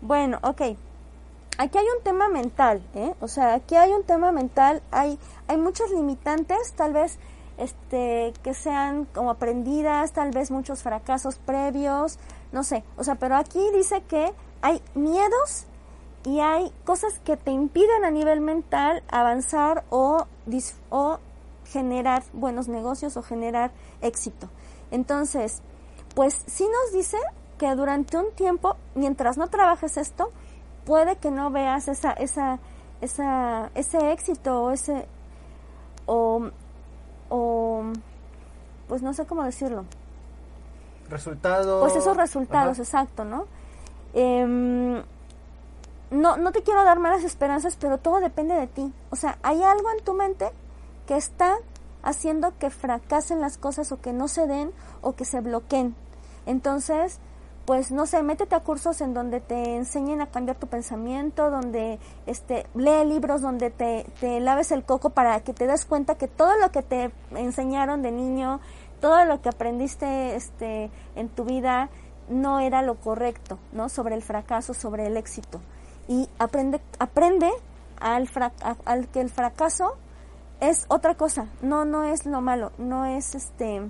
[0.00, 0.60] bueno, ok.
[1.56, 3.14] Aquí hay un tema mental, ¿eh?
[3.20, 4.82] O sea, aquí hay un tema mental.
[4.90, 5.18] Hay,
[5.48, 7.18] hay muchos limitantes, tal vez
[7.58, 12.18] este, que sean como aprendidas, tal vez muchos fracasos previos,
[12.52, 12.82] no sé.
[12.96, 15.66] O sea, pero aquí dice que hay miedos
[16.24, 20.26] y hay cosas que te impiden a nivel mental avanzar o,
[20.90, 21.18] o
[21.74, 24.48] generar buenos negocios o generar éxito.
[24.92, 25.60] Entonces,
[26.14, 27.18] pues sí nos dice
[27.58, 30.30] que durante un tiempo, mientras no trabajes esto,
[30.86, 32.60] puede que no veas esa, esa,
[33.00, 35.08] esa, ese éxito o ese,
[36.06, 36.50] o,
[37.28, 37.82] o,
[38.86, 39.84] pues no sé cómo decirlo.
[41.08, 41.80] Resultados.
[41.80, 43.46] Pues esos resultados, exacto, ¿no?
[44.12, 45.02] Em,
[46.12, 48.92] no, no te quiero dar malas esperanzas, pero todo depende de ti.
[49.10, 50.52] O sea, hay algo en tu mente
[51.06, 51.56] que está
[52.02, 55.94] haciendo que fracasen las cosas o que no se den o que se bloqueen.
[56.46, 57.18] Entonces,
[57.64, 61.98] pues no sé, métete a cursos en donde te enseñen a cambiar tu pensamiento, donde
[62.26, 66.28] este, lee libros, donde te, te laves el coco para que te des cuenta que
[66.28, 68.60] todo lo que te enseñaron de niño,
[69.00, 71.88] todo lo que aprendiste este, en tu vida
[72.28, 73.88] no era lo correcto, ¿no?
[73.88, 75.60] Sobre el fracaso, sobre el éxito.
[76.06, 77.50] Y aprende, aprende
[77.98, 78.28] al,
[78.84, 79.96] al que el fracaso
[80.60, 83.82] es otra cosa, no, no es lo malo, no es este,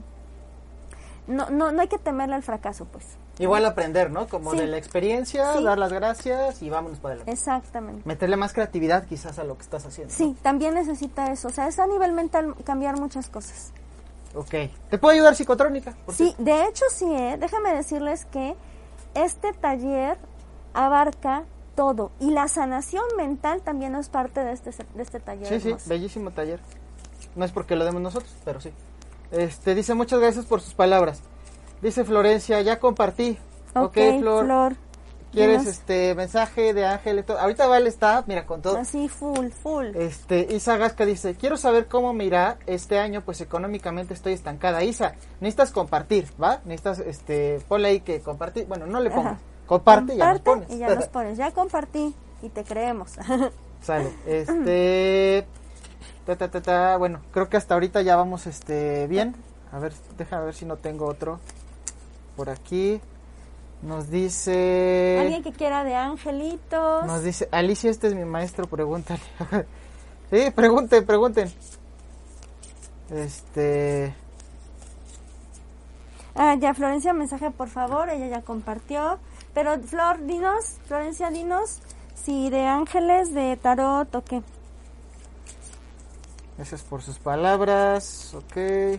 [1.27, 3.17] no, no, no hay que temerle al fracaso, pues.
[3.39, 4.29] Igual aprender, ¿no?
[4.29, 7.33] Como de la experiencia, dar las gracias y vámonos para adelante.
[7.33, 8.03] Exactamente.
[8.05, 10.15] Meterle más creatividad quizás a lo que estás haciendo.
[10.15, 13.73] Sí, también necesita eso, o sea, es a nivel mental cambiar muchas cosas.
[14.35, 14.55] Ok.
[14.91, 15.95] ¿Te puedo ayudar psicotrónica?
[16.13, 17.37] Sí, de hecho sí, ¿eh?
[17.39, 18.57] déjame decirles que
[19.15, 20.19] este taller
[20.73, 22.13] abarca todo.
[22.21, 25.49] Y la sanación mental también es parte de este, de este taller.
[25.49, 26.61] Sí, sí, bellísimo taller.
[27.35, 28.71] No es porque lo demos nosotros, pero sí.
[29.31, 31.23] Este, dice muchas gracias por sus palabras.
[31.83, 33.39] Dice Florencia, ya compartí.
[33.75, 34.77] Ok, Flor.
[35.35, 37.25] ¿Quieres este mensaje de Ángel?
[37.29, 38.79] Ahorita Vale está, mira, con todo.
[38.79, 39.87] Así, full, full.
[39.95, 44.85] Este, Isa Gasca dice, quiero saber cómo me irá este año, pues económicamente estoy estancada.
[44.85, 46.61] Isa, necesitas compartir, ¿va?
[46.65, 48.67] Necesitas, este, ponle ahí que compartir.
[48.67, 49.41] Bueno, no le pongas.
[49.67, 50.71] Comparte, y ya nos pones.
[50.71, 51.39] Y ya nos pones.
[51.39, 53.13] Ya compartí y te creemos.
[53.83, 54.13] Sale.
[54.27, 55.47] Este.
[56.99, 59.35] bueno, creo que hasta ahorita ya vamos este bien.
[59.73, 61.41] A ver, déjame ver si no tengo otro
[62.37, 63.01] por aquí.
[63.83, 65.19] Nos dice.
[65.21, 67.07] Alguien que quiera de angelitos.
[67.07, 69.21] Nos dice, Alicia, este es mi maestro, pregúntale.
[70.31, 71.53] sí, pregunten, pregunten.
[73.11, 74.15] Este.
[76.35, 79.19] Ah, ya, Florencia, mensaje por favor, ella ya compartió.
[79.55, 81.81] Pero Flor, dinos, Florencia, dinos
[82.15, 84.43] si de ángeles, de tarot o qué.
[86.57, 88.99] Gracias por sus palabras, ok.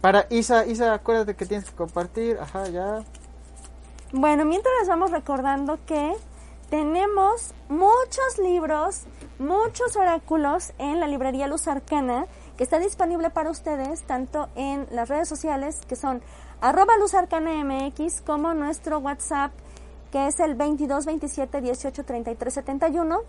[0.00, 3.04] Para Isa, Isa, acuérdate que tienes que compartir, ajá, ya.
[4.12, 6.12] Bueno, mientras les vamos recordando que
[6.68, 9.04] tenemos muchos libros,
[9.38, 12.26] muchos oráculos en la librería Luz Arcana,
[12.56, 16.20] que está disponible para ustedes tanto en las redes sociales, que son
[16.62, 19.52] arroba Luz Arcana MX, como nuestro WhatsApp,
[20.12, 23.20] que es el 22 27 18 33 71.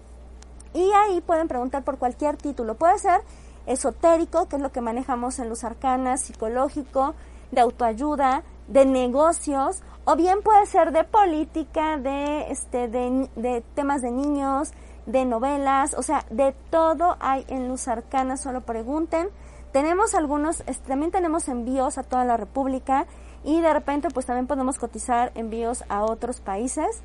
[0.75, 2.75] Y ahí pueden preguntar por cualquier título.
[2.75, 3.21] Puede ser
[3.65, 7.15] esotérico, que es lo que manejamos en Luz Arcana, psicológico,
[7.51, 14.01] de autoayuda, de negocios, o bien puede ser de política, de, este, de, de temas
[14.03, 14.73] de niños,
[15.07, 19.29] de novelas, o sea, de todo hay en Luz Arcana, solo pregunten.
[19.71, 23.07] Tenemos algunos, también tenemos envíos a toda la República
[23.43, 27.01] y de repente pues también podemos cotizar envíos a otros países,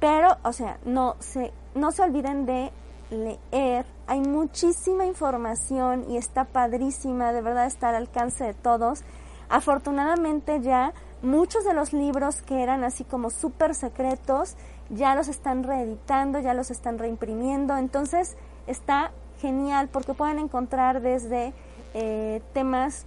[0.00, 2.72] pero o sea, no se, no se olviden de
[3.10, 3.86] leer.
[4.06, 9.02] Hay muchísima información y está padrísima, de verdad está al alcance de todos.
[9.48, 14.56] Afortunadamente ya muchos de los libros que eran así como súper secretos
[14.90, 17.76] ya los están reeditando, ya los están reimprimiendo.
[17.76, 21.52] Entonces está genial porque pueden encontrar desde
[21.94, 23.06] eh, temas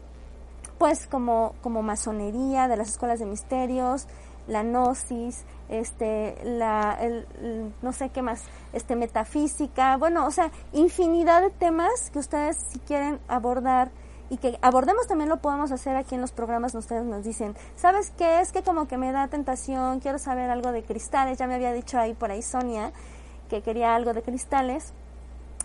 [0.82, 4.08] pues como, como masonería, de las escuelas de misterios,
[4.48, 11.44] la gnosis, este, la, el, no sé qué más, este, metafísica, bueno, o sea, infinidad
[11.44, 13.92] de temas que ustedes si quieren abordar
[14.32, 18.12] y que abordemos también lo podemos hacer aquí en los programas, ustedes nos dicen, ¿sabes
[18.18, 18.42] qué?
[18.42, 21.74] Es que como que me da tentación, quiero saber algo de cristales, ya me había
[21.74, 22.92] dicho ahí por ahí Sonia
[23.52, 24.94] que quería algo de cristales,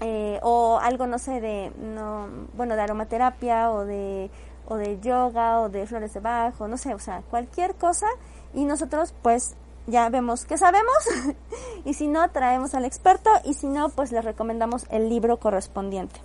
[0.03, 4.31] eh, o algo, no sé, de, no, bueno, de aromaterapia o de,
[4.67, 8.07] o de yoga o de flores de bajo, no sé, o sea, cualquier cosa
[8.55, 9.55] y nosotros pues
[9.87, 10.97] ya vemos que sabemos
[11.85, 16.21] y si no traemos al experto y si no pues les recomendamos el libro correspondiente.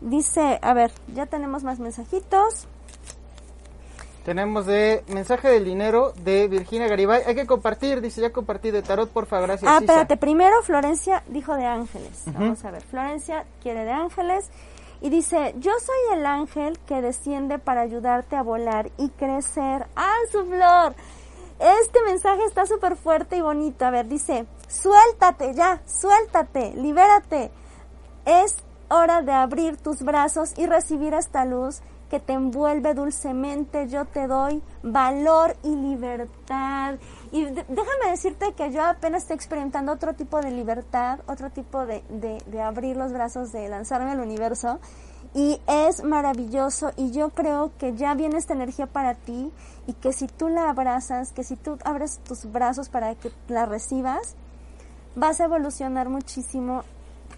[0.00, 2.66] Dice, a ver, ya tenemos más mensajitos.
[4.24, 7.22] Tenemos de mensaje del dinero de Virginia Garibay.
[7.26, 9.70] Hay que compartir, dice, ya compartí de tarot, porfa, gracias.
[9.70, 12.24] Ah, espérate, primero Florencia dijo de ángeles.
[12.26, 14.50] Vamos a ver, Florencia quiere de ángeles
[15.00, 19.86] y dice, yo soy el ángel que desciende para ayudarte a volar y crecer.
[19.94, 20.94] ¡Ah, su flor!
[21.58, 23.84] Este mensaje está súper fuerte y bonito.
[23.84, 27.50] A ver, dice, suéltate ya, suéltate, libérate.
[28.24, 28.56] Es
[28.88, 31.80] hora de abrir tus brazos y recibir esta luz
[32.10, 33.88] que te envuelve dulcemente.
[33.88, 36.96] Yo te doy valor y libertad.
[37.32, 42.02] Y déjame decirte que yo apenas estoy experimentando otro tipo de libertad, otro tipo de,
[42.08, 44.78] de, de abrir los brazos, de lanzarme al universo.
[45.34, 49.52] Y es maravilloso y yo creo que ya viene esta energía para ti
[49.86, 53.66] y que si tú la abrazas, que si tú abres tus brazos para que la
[53.66, 54.34] recibas,
[55.14, 56.84] vas a evolucionar muchísimo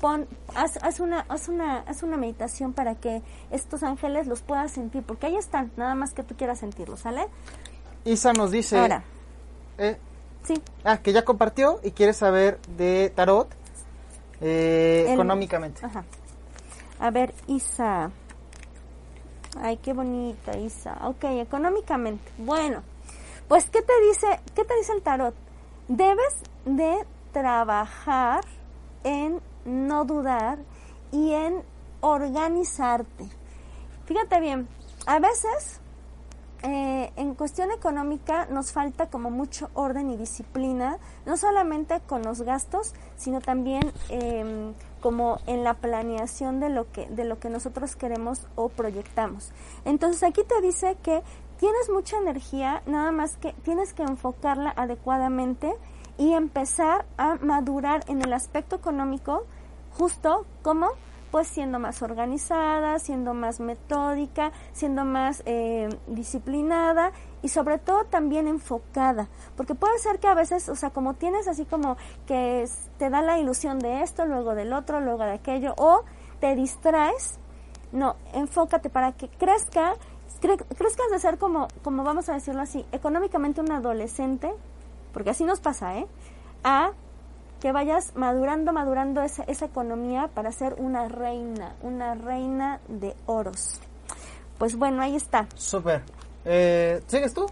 [0.01, 4.71] pon, haz, haz, una, haz, una, haz una meditación para que estos ángeles los puedas
[4.71, 7.27] sentir, porque ahí están, nada más que tú quieras sentirlos, ¿sale?
[8.05, 8.79] Isa nos dice...
[8.79, 9.03] Ahora.
[9.79, 9.97] Eh,
[10.45, 10.61] sí.
[10.85, 13.49] Ah, que ya compartió y quiere saber de tarot
[14.41, 15.85] eh, El- económicamente.
[15.85, 16.05] Ajá.
[17.01, 18.11] A ver, Isa.
[19.61, 20.99] Ay, qué bonita, Isa.
[21.07, 22.31] Ok, económicamente.
[22.39, 22.83] Bueno,
[23.49, 25.35] pues, ¿qué te dice, qué te dice el tarot?
[25.89, 28.45] Debes de trabajar
[29.05, 30.59] en no dudar
[31.13, 31.63] y en
[32.01, 33.29] organizarte.
[34.07, 34.69] Fíjate bien,
[35.07, 35.81] a veces
[36.63, 42.43] eh, en cuestión económica nos falta como mucho orden y disciplina, no solamente con los
[42.43, 47.95] gastos, sino también em, como en la planeación de lo que de lo que nosotros
[47.95, 49.53] queremos o proyectamos.
[49.85, 51.23] Entonces aquí te dice que
[51.59, 55.73] tienes mucha energía, nada más que tienes que enfocarla adecuadamente
[56.17, 59.45] y empezar a madurar en el aspecto económico,
[59.97, 60.89] justo como
[61.31, 67.13] pues siendo más organizada, siendo más metódica, siendo más eh, disciplinada
[67.43, 71.47] y sobre todo también enfocada, porque puede ser que a veces, o sea, como tienes
[71.49, 75.75] así como que te da la ilusión de esto, luego del otro, luego de aquello,
[75.77, 76.03] o
[76.41, 77.39] te distraes,
[77.93, 79.95] no, enfócate para que crezca,
[80.43, 84.53] cre- crezcas de ser como, como vamos a decirlo así, económicamente un adolescente,
[85.13, 86.07] porque así nos pasa, ¿eh?
[86.65, 86.91] A
[87.61, 93.81] que vayas madurando, madurando esa, esa economía para ser una reina, una reina de oros.
[94.59, 95.47] Pues bueno, ahí está.
[95.57, 96.03] Súper.
[96.45, 97.47] Eh, ¿Sigues tú?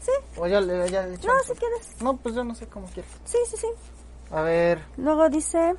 [0.00, 2.02] Sí, ¿O ya, le- ya le no, si quieres.
[2.02, 3.10] No, pues yo no sé cómo quieres.
[3.24, 3.68] Sí, sí, sí.
[4.30, 4.80] A ver.
[4.96, 5.74] Luego dice,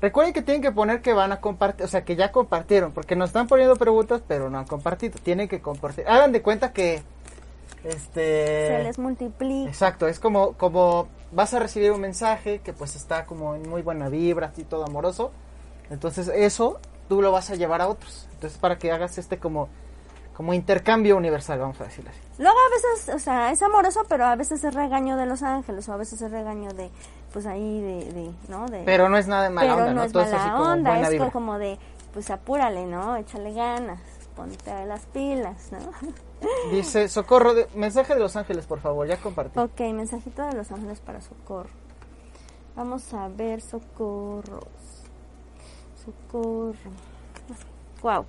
[0.00, 3.16] Recuerden que tienen que poner que van a compartir, o sea, que ya compartieron, porque
[3.16, 5.18] nos están poniendo preguntas, pero no han compartido.
[5.22, 6.06] Tienen que compartir.
[6.06, 7.02] Hagan de cuenta que,
[7.84, 8.66] este...
[8.68, 9.68] se les multiplica.
[9.68, 13.82] Exacto, es como, como vas a recibir un mensaje que pues está como en muy
[13.82, 15.30] buena vibra, así todo amoroso.
[15.90, 18.26] Entonces eso tú lo vas a llevar a otros.
[18.32, 19.68] Entonces para que hagas este como,
[20.34, 22.20] como intercambio universal, vamos a decirlo así.
[22.42, 25.86] Luego a veces, o sea, es amoroso, pero a veces es regaño de los ángeles,
[25.88, 26.90] o a veces es regaño de,
[27.32, 28.66] pues ahí de, de ¿no?
[28.66, 30.04] De, Pero no es nada de mala pero onda, no ¿no?
[30.06, 31.30] es Todo mala es así como onda, es vibra.
[31.30, 31.78] como de,
[32.14, 33.16] pues apúrale, ¿no?
[33.16, 34.00] Échale ganas,
[34.34, 35.78] ponte las pilas, ¿no?
[36.70, 39.58] Dice, socorro, de- mensaje de Los Ángeles, por favor, ya compartí.
[39.58, 41.70] Ok, mensajito de los ángeles para socorro.
[42.74, 44.64] Vamos a ver socorros.
[46.04, 46.90] Socorro.
[48.02, 48.26] Wow.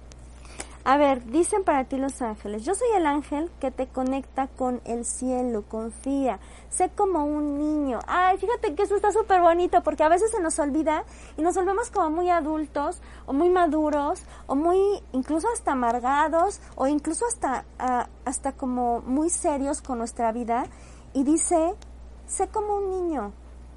[0.90, 4.80] A ver, dicen para ti los ángeles, yo soy el ángel que te conecta con
[4.86, 8.00] el cielo, confía, sé como un niño.
[8.08, 11.04] Ay, fíjate que eso está súper bonito porque a veces se nos olvida
[11.36, 14.80] y nos volvemos como muy adultos o muy maduros o muy
[15.12, 20.68] incluso hasta amargados o incluso hasta, ah, hasta como muy serios con nuestra vida
[21.12, 21.76] y dice,
[22.28, 23.34] sé como un niño.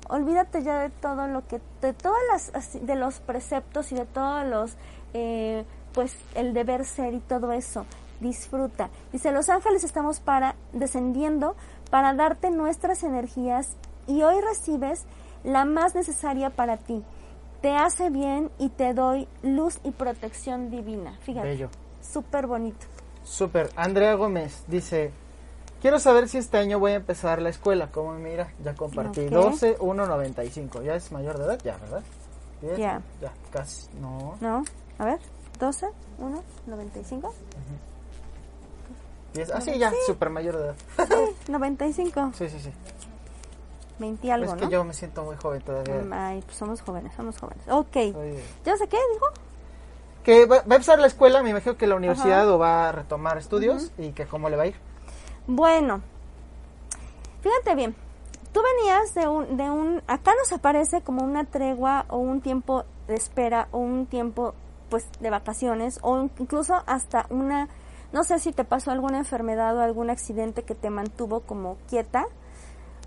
[0.08, 4.46] olvídate ya de todo lo que, de todas las, de los preceptos y de todos
[4.46, 4.76] los,
[5.12, 7.86] eh, pues el deber ser y todo eso.
[8.20, 8.91] Disfruta.
[9.12, 11.57] Dice, los ángeles estamos para, descendiendo
[11.91, 13.76] para darte nuestras energías
[14.07, 15.05] y hoy recibes
[15.45, 17.03] la más necesaria para ti.
[17.62, 21.18] Te hace bien y te doy luz y protección divina.
[21.22, 21.49] Fíjate.
[21.49, 21.68] Bello.
[22.01, 22.86] Súper bonito.
[23.22, 23.70] Súper.
[23.76, 25.12] Andrea Gómez dice,
[25.80, 27.91] quiero saber si este año voy a empezar la escuela.
[27.91, 28.53] ¿Cómo mira?
[28.64, 29.26] Ya compartí.
[29.26, 29.30] Ok.
[29.30, 30.82] 12, 1, 95.
[30.82, 31.59] ¿Ya es mayor de edad?
[31.62, 32.03] Ya, ¿verdad?
[32.62, 32.78] ¿Diez?
[32.78, 33.03] Ya.
[33.20, 33.88] Ya, casi.
[34.01, 34.36] No.
[34.41, 34.64] ¿No?
[34.99, 35.18] A ver.
[35.61, 35.86] 12,
[36.18, 37.34] 1, 95.
[39.34, 39.50] Diez.
[39.54, 40.74] Ah, sí, ya, súper mayor de edad.
[41.46, 42.32] Sí, 95.
[42.34, 42.72] Sí, sí, sí.
[43.98, 44.70] 20 y algo, es que ¿no?
[44.70, 46.00] yo me siento muy joven todavía.
[46.02, 47.62] Mm, Ay, pues somos jóvenes, somos jóvenes.
[47.68, 47.92] Ok.
[47.92, 49.26] Soy- ¿Ya sé qué dijo?
[50.24, 52.92] Que va, va a empezar la escuela, me imagino que la universidad o va a
[52.92, 54.74] retomar estudios y que cómo le va a ir.
[55.46, 56.00] Bueno,
[57.42, 57.94] fíjate bien,
[58.52, 62.84] tú venías de un, de un, acá nos aparece como una tregua o un tiempo
[63.06, 64.54] de espera o un tiempo
[64.91, 67.68] pues de vacaciones o incluso hasta una,
[68.12, 72.26] no sé si te pasó alguna enfermedad o algún accidente que te mantuvo como quieta,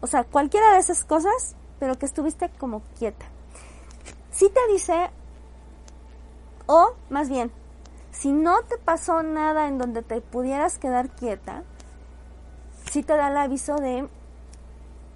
[0.02, 3.26] o sea, cualquiera de esas cosas, pero que estuviste como quieta.
[4.32, 5.12] Si te dice,
[6.66, 7.52] o más bien,
[8.12, 11.64] si no te pasó nada en donde te pudieras quedar quieta,
[12.92, 14.08] sí te da el aviso de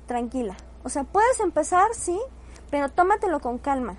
[0.07, 0.55] tranquila.
[0.83, 2.19] O sea, puedes empezar, sí,
[2.69, 3.97] pero tómatelo con calma.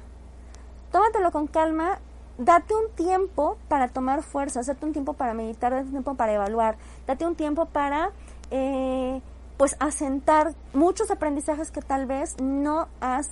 [0.90, 2.00] Tómatelo con calma,
[2.38, 6.32] date un tiempo para tomar fuerzas, date un tiempo para meditar, date un tiempo para
[6.32, 6.76] evaluar,
[7.06, 8.12] date un tiempo para,
[8.50, 9.20] eh,
[9.56, 13.30] pues, asentar muchos aprendizajes que tal vez no has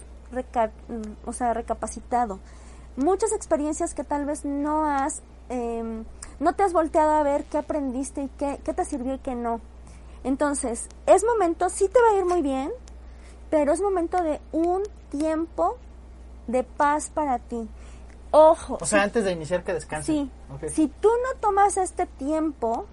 [1.24, 2.40] o sea, recapacitado.
[2.96, 6.02] Muchas experiencias que tal vez no has, eh,
[6.40, 9.34] no te has volteado a ver qué aprendiste y qué, qué te sirvió y qué
[9.34, 9.60] no.
[10.24, 12.72] Entonces, es momento, sí te va a ir muy bien,
[13.50, 15.76] pero es momento de un tiempo
[16.48, 17.68] de paz para ti.
[18.36, 18.78] Ojo.
[18.80, 20.12] O sea, si- antes de iniciar que descanse.
[20.12, 20.30] Sí.
[20.68, 22.86] Si tú no tomas este tiempo,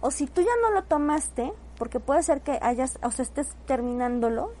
[0.00, 3.48] o si tú ya no lo tomaste, porque puede ser que hayas, o sea, estés
[3.66, 4.52] terminándolo,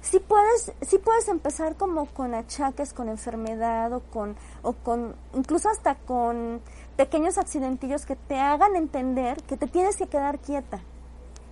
[0.00, 5.68] sí puedes, sí puedes empezar como con achaques, con enfermedad, o con, o con, incluso
[5.68, 6.60] hasta con
[6.96, 10.80] pequeños accidentillos que te hagan entender que te tienes que quedar quieta,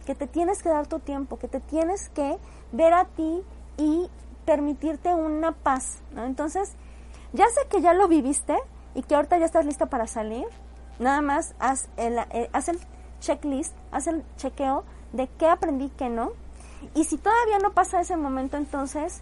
[0.07, 2.37] que te tienes que dar tu tiempo, que te tienes que
[2.73, 3.43] ver a ti
[3.77, 4.11] y
[4.45, 6.25] permitirte una paz, ¿no?
[6.25, 6.73] Entonces,
[7.33, 8.59] ya sé que ya lo viviste
[8.95, 10.47] y que ahorita ya estás lista para salir,
[10.99, 12.79] nada más haz el, eh, haz el
[13.21, 16.33] checklist, haz el chequeo de qué aprendí, qué no.
[16.95, 19.21] Y si todavía no pasa ese momento, entonces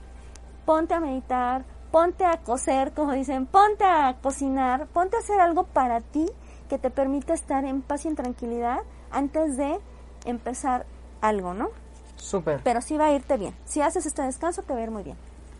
[0.65, 5.65] ponte a meditar, ponte a coser, como dicen, ponte a cocinar, ponte a hacer algo
[5.65, 6.27] para ti
[6.69, 8.81] que te permita estar en paz y en tranquilidad
[9.11, 9.79] antes de
[10.25, 10.87] empezar
[11.21, 11.71] algo, ¿no?
[12.17, 12.61] Súper.
[12.63, 13.55] Pero sí va a irte bien.
[13.65, 15.17] Si haces este descanso, te va a ir muy bien.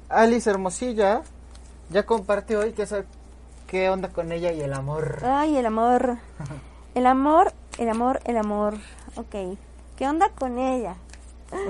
[0.09, 1.23] Alice Hermosilla
[1.91, 2.87] ya compartió hoy que
[3.67, 5.19] qué onda con ella y el amor.
[5.25, 6.17] Ay, el amor.
[6.95, 8.75] El amor, el amor, el amor.
[9.17, 9.57] Ok.
[9.97, 10.97] ¿Qué onda con ella?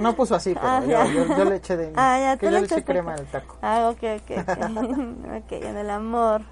[0.01, 1.07] No puso así, pero Ah, yo, ya.
[1.07, 3.57] yo- yo le eché de Ah, ya, que yo le eché crema al taco.
[3.63, 4.59] Ah, ok, ok, ok.
[5.45, 6.43] ok, en el amor.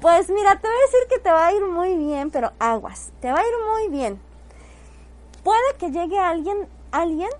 [0.00, 3.12] Pues mira, te voy a decir que te va a ir muy bien, pero aguas.
[3.20, 4.20] Te va a ir muy bien.
[5.42, 7.30] Puede que llegue alguien, alguien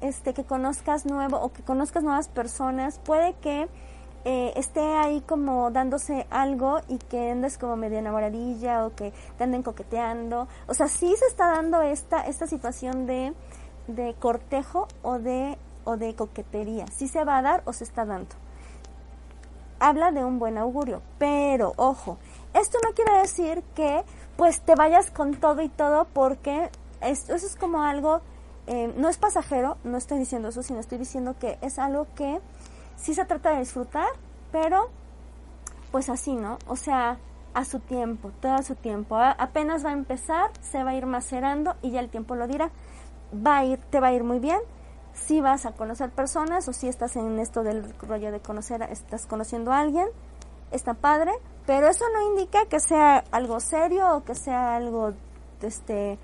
[0.00, 2.98] este, que conozcas nuevo o que conozcas nuevas personas.
[2.98, 3.68] Puede que
[4.24, 9.44] eh, esté ahí como dándose algo y que andes como medio enamoradilla o que te
[9.44, 10.46] anden coqueteando.
[10.66, 13.32] O sea, sí se está dando esta, esta situación de,
[13.86, 16.86] de cortejo o de, o de coquetería.
[16.88, 18.34] Sí se va a dar o se está dando.
[19.78, 22.18] Habla de un buen augurio, pero ojo,
[22.52, 24.04] esto no quiere decir que
[24.36, 26.68] pues te vayas con todo y todo porque
[27.00, 28.20] esto, eso es como algo,
[28.66, 32.40] eh, no es pasajero, no estoy diciendo eso, sino estoy diciendo que es algo que
[33.00, 34.08] sí se trata de disfrutar,
[34.52, 34.90] pero
[35.90, 36.58] pues así, ¿no?
[36.68, 37.18] O sea,
[37.54, 39.16] a su tiempo, todo a su tiempo.
[39.16, 42.70] Apenas va a empezar, se va a ir macerando y ya el tiempo lo dirá.
[43.34, 44.60] Va a ir, te va a ir muy bien.
[45.12, 49.26] Si vas a conocer personas o si estás en esto del rollo de conocer, estás
[49.26, 50.06] conociendo a alguien,
[50.70, 51.32] está padre,
[51.66, 55.12] pero eso no indica que sea algo serio o que sea algo,
[55.62, 56.18] este,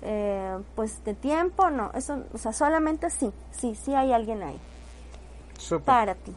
[0.00, 1.90] eh, pues de tiempo, no.
[1.92, 4.58] Eso, o sea, solamente sí, sí, sí hay alguien ahí
[5.84, 6.32] Para ti.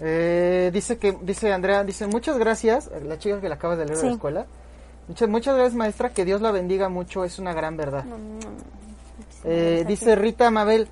[0.00, 3.98] Eh, dice que dice Andrea, dice muchas gracias, la chica que le acabas de leer
[3.98, 4.46] de la escuela.
[5.08, 8.04] Muchas, muchas gracias maestra, que Dios la bendiga mucho, es una gran verdad.
[8.04, 8.80] No, no, no.
[9.44, 10.16] Eh, dice.
[10.16, 10.88] Rita Mabel,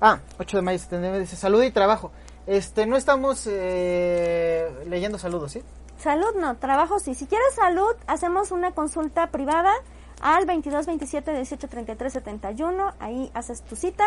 [0.00, 2.10] ah, 8 de mayo, 79, dice salud y trabajo.
[2.46, 5.62] Este, no estamos eh, leyendo saludos, ¿sí?
[5.98, 7.14] Salud no, trabajo sí.
[7.14, 9.72] Si quieres salud, hacemos una consulta privada
[10.20, 12.92] al 22 27 18 33 71.
[12.98, 14.04] Ahí haces tu cita.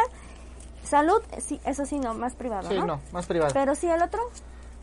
[0.88, 2.86] Salud, eh, sí, eso sí, no, más privado, Sí, ¿no?
[2.86, 3.52] no, más privado.
[3.54, 4.22] Pero sí, el otro.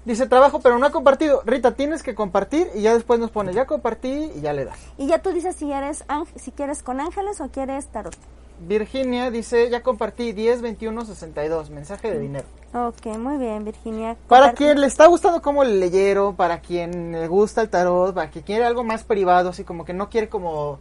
[0.04, 1.42] Dice trabajo, pero no ha compartido.
[1.46, 4.78] Rita, tienes que compartir y ya después nos pone, ya compartí y ya le das.
[4.98, 6.04] Y ya tú dices si eres
[6.36, 8.14] si quieres con ángeles o quieres tarot.
[8.60, 12.44] Virginia dice, ya compartí 10, 21, 62, mensaje de dinero.
[12.72, 14.16] Ok, muy bien, Virginia.
[14.28, 18.30] Para quien le está gustando cómo le leyeron, para quien le gusta el tarot, para
[18.30, 20.78] quien quiere algo más privado, así como que no quiere como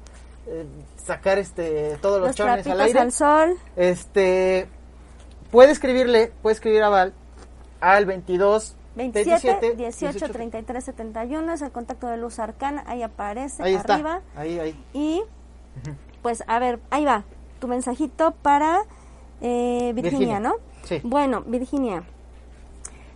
[0.47, 0.65] eh,
[0.97, 3.57] sacar este todos los, los chones al aire, al sol.
[3.75, 4.67] este
[5.53, 7.13] puede escribirle, puede escribir a Val
[7.79, 13.75] al 22 27, 18, 33, 71 es el contacto de luz arcana, ahí aparece Ahí
[13.75, 13.93] está.
[13.93, 14.21] arriba.
[14.35, 14.85] Ahí, ahí.
[14.93, 15.23] Y
[16.21, 17.23] pues a ver, ahí va,
[17.59, 18.81] tu mensajito para
[19.41, 20.55] eh, Virginia, Virginia, ¿no?
[20.83, 21.01] sí.
[21.03, 22.03] Bueno, Virginia,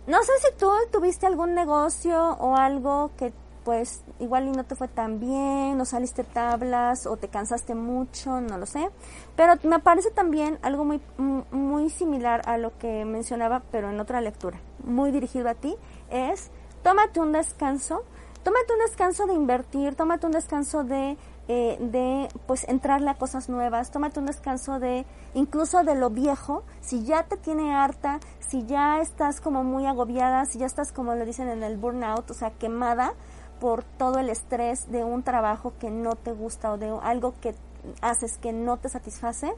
[0.06, 3.32] no sé si tú tuviste algún negocio o algo que
[3.68, 8.40] pues igual y no te fue tan bien, no saliste tablas o te cansaste mucho,
[8.40, 8.88] no lo sé.
[9.36, 14.00] Pero me parece también algo muy, m- muy similar a lo que mencionaba, pero en
[14.00, 15.76] otra lectura, muy dirigido a ti,
[16.08, 16.48] es
[16.82, 18.04] tómate un descanso,
[18.42, 23.50] tómate un descanso de invertir, tómate un descanso de, eh, de pues entrarle a cosas
[23.50, 25.04] nuevas, tómate un descanso de
[25.34, 30.46] incluso de lo viejo, si ya te tiene harta, si ya estás como muy agobiada,
[30.46, 33.12] si ya estás como lo dicen en el burnout, o sea, quemada
[33.60, 37.54] por todo el estrés de un trabajo que no te gusta o de algo que
[38.00, 39.52] haces que no te satisface,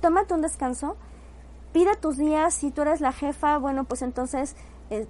[0.00, 0.96] tómate un descanso,
[1.72, 4.56] pide tus días, si tú eres la jefa, bueno, pues entonces
[4.90, 5.06] eh,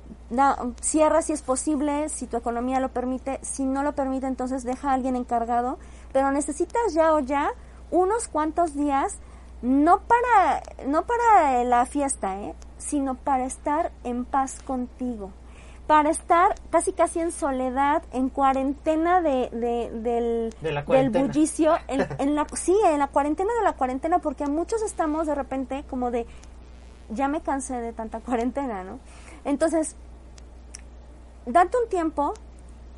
[0.80, 4.90] cierra si es posible, si tu economía lo permite, si no lo permite, entonces deja
[4.90, 5.78] a alguien encargado,
[6.12, 7.52] pero necesitas ya o ya
[7.90, 9.18] unos cuantos días,
[9.62, 12.54] no para, no para la fiesta, ¿eh?
[12.76, 15.30] sino para estar en paz contigo,
[15.88, 22.06] para estar casi casi en soledad, en cuarentena de, de- del, De del bullicio, en,
[22.18, 26.10] en la, sí, en la cuarentena de la cuarentena, porque muchos estamos de repente como
[26.12, 26.26] de,
[27.08, 29.00] ya me cansé de tanta cuarentena, ¿no?
[29.44, 29.96] Entonces,
[31.46, 32.34] date un tiempo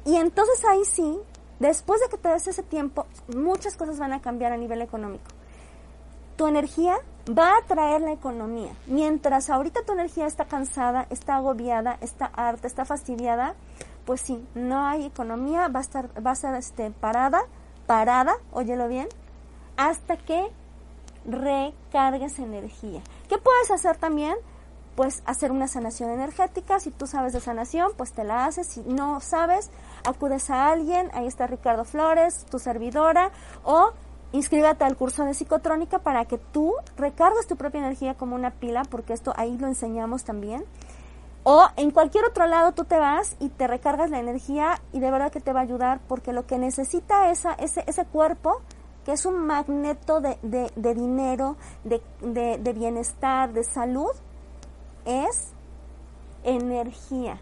[0.05, 1.17] y entonces ahí sí,
[1.61, 5.31] después de que te des ese tiempo, muchas cosas van a cambiar a nivel económico.
[6.37, 6.97] Tu energía
[7.31, 8.73] va a traer la economía.
[8.87, 13.55] Mientras ahorita tu energía está cansada, está agobiada, está harta, está fastidiada,
[14.05, 16.11] pues sí, no hay economía, va a estar,
[16.55, 17.43] a este, parada,
[17.87, 19.09] parada, óyelo bien,
[19.77, 20.51] hasta que
[21.25, 23.03] recargues energía.
[23.29, 24.35] ¿Qué puedes hacer también?
[24.97, 26.81] Pues hacer una sanación energética.
[26.81, 28.67] Si tú sabes de sanación, pues te la haces.
[28.67, 29.71] Si no sabes,
[30.05, 31.11] acudes a alguien.
[31.15, 33.31] Ahí está Ricardo Flores, tu servidora.
[33.63, 33.93] O
[34.33, 38.83] inscríbete al curso de psicotrónica para que tú recargues tu propia energía como una pila,
[38.89, 40.65] porque esto ahí lo enseñamos también.
[41.43, 45.11] O en cualquier otro lado tú te vas y te recargas la energía y de
[45.11, 48.61] verdad que te va a ayudar porque lo que necesita esa, ese, ese cuerpo,
[49.05, 54.11] que es un magneto de, de, de dinero, de, de, de bienestar, de salud,
[55.07, 55.49] es
[56.45, 57.41] energía.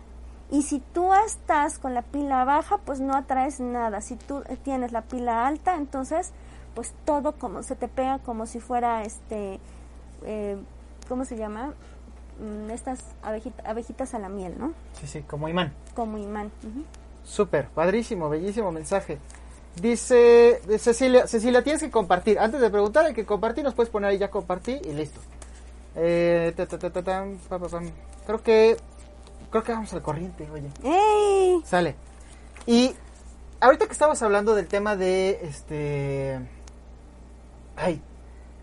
[0.50, 4.00] Y si tú estás con la pila baja, pues no atraes nada.
[4.00, 6.32] Si tú tienes la pila alta, entonces
[6.74, 9.58] pues todo como se te pega como si fuera este,
[10.24, 10.56] eh,
[11.08, 11.74] ¿cómo se llama?
[12.40, 14.72] Mm, Estas abejita- abejitas a la miel, ¿no?
[15.00, 15.72] Sí, sí, como imán.
[15.94, 16.52] Como imán.
[16.62, 16.84] Ujú.
[17.24, 19.18] Súper, padrísimo, bellísimo mensaje.
[19.80, 22.38] Dice Cecilia, Cecilia, tienes que compartir.
[22.38, 25.20] Antes de preguntar, hay que compartir, nos puedes poner ahí ya compartí y listo.
[25.94, 27.90] Eh, ta, ta, ta, ta, tam, pa, pa, pam.
[28.26, 28.76] Creo que
[29.50, 30.68] creo que vamos al corriente, oye.
[30.84, 31.62] ¡Ey!
[31.64, 31.94] Sale.
[32.66, 32.94] Y
[33.60, 36.40] ahorita que estabas hablando del tema de este
[37.78, 38.02] ay,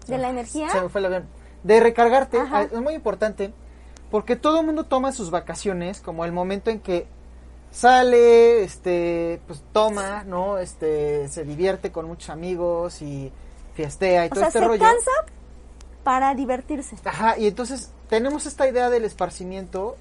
[0.08, 0.70] ¿De la energía?
[0.70, 1.26] se me fue el avión.
[1.64, 2.64] De recargarte, Ajá.
[2.64, 3.52] es muy importante
[4.12, 7.08] porque todo el mundo toma sus vacaciones como el momento en que
[7.72, 10.58] sale, este, pues toma, ¿no?
[10.60, 13.32] Este, se divierte con muchos amigos y
[13.74, 14.80] fiestea y O todo sea, este se rollo.
[14.82, 15.12] cansa
[16.04, 16.96] para divertirse.
[17.04, 19.98] Ajá, y entonces tenemos esta idea del esparcimiento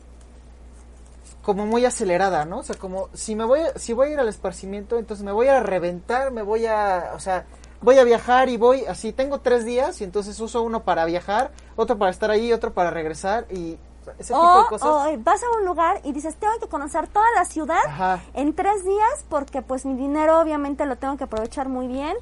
[1.43, 2.59] como muy acelerada, ¿no?
[2.59, 5.33] O sea, como si me voy, a- si voy a ir al esparcimiento, entonces me
[5.33, 7.45] voy a reventar, me voy a, o sea,
[7.85, 11.53] voy a viajar y voy, así, tengo tres días y entonces uso uno para viajar,
[11.76, 13.78] otro para estar ahí, otro para regresar y
[14.18, 14.89] ese tipo de cosas.
[14.89, 18.20] o, vas a un lugar y dices, tengo que conocer toda la ciudad Ajá.
[18.35, 22.16] en tres días porque pues mi dinero obviamente lo tengo que aprovechar muy bien.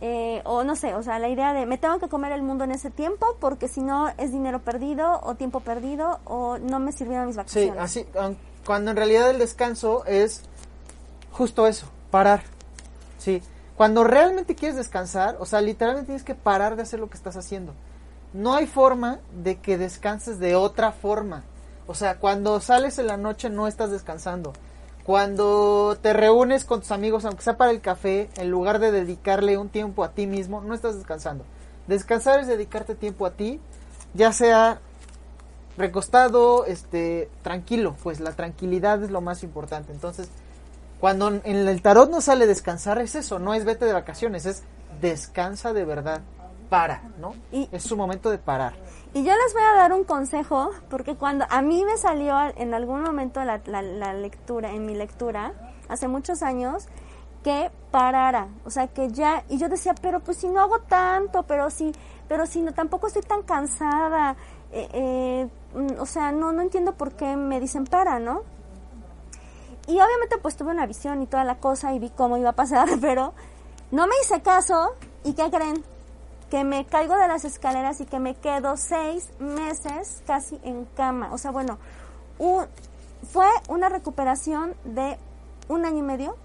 [0.00, 2.62] eh, o no sé, o sea, la idea de me tengo que comer el mundo
[2.62, 6.92] en ese tiempo porque si no es dinero perdido o tiempo perdido o no me
[6.92, 7.78] sirvieron mis Sí, vacaciones.
[7.82, 10.42] así, aun- cuando en realidad el descanso es
[11.32, 12.42] justo eso, parar.
[13.18, 13.42] Sí,
[13.78, 17.36] cuando realmente quieres descansar, o sea, literalmente tienes que parar de hacer lo que estás
[17.36, 17.74] haciendo.
[18.32, 21.44] No hay forma de que descanses de otra forma.
[21.86, 24.52] O sea, cuando sales en la noche no estás descansando.
[25.04, 29.58] Cuando te reúnes con tus amigos, aunque sea para el café, en lugar de dedicarle
[29.58, 31.44] un tiempo a ti mismo, no estás descansando.
[31.86, 33.60] Descansar es dedicarte tiempo a ti,
[34.12, 34.80] ya sea
[35.76, 39.92] recostado, este, tranquilo, pues la tranquilidad es lo más importante.
[39.92, 40.28] Entonces,
[41.00, 44.62] cuando en el tarot no sale descansar, es eso, no es vete de vacaciones, es
[45.00, 46.20] descansa de verdad,
[46.70, 47.34] para, ¿no?
[47.52, 48.74] Y- es su momento de parar.
[49.14, 52.74] Y yo les voy a dar un consejo, porque cuando a mí me salió en
[52.74, 55.52] algún momento la, la- la lectura, en mi lectura,
[55.88, 56.86] hace muchos años,
[57.42, 61.44] que parara, o sea, que ya, y yo decía, pero pues si no hago tanto,
[61.44, 61.92] pero si,
[62.28, 64.36] pero si no, tampoco estoy tan cansada,
[64.72, 68.42] eh, eh, mm, o sea, no, no entiendo por qué me dicen para, ¿no?
[69.88, 72.54] Y obviamente pues tuve una visión y toda la cosa y vi cómo iba a
[72.54, 73.32] pasar, pero
[73.90, 75.82] no me hice caso y ¿qué creen?
[76.50, 81.30] Que me caigo de las escaleras y que me quedo seis meses casi en cama.
[81.32, 81.78] O sea, bueno,
[82.38, 82.66] un-
[83.32, 85.18] fue una recuperación de
[85.68, 86.36] un año y medio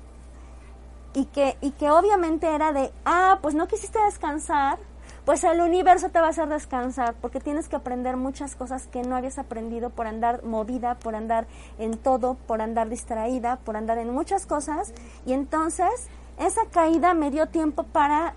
[1.14, 4.80] y que, y que obviamente era de, ah, pues no quisiste descansar,
[5.26, 9.04] pues el universo te va a hacer descansar, porque tienes que aprender muchas cosas que
[9.04, 11.48] no habías aprendido por andar movida, por andar
[11.80, 14.94] en todo, por andar distraída, por andar en muchas cosas.
[15.26, 16.08] Y entonces
[16.38, 18.36] esa caída me dio tiempo para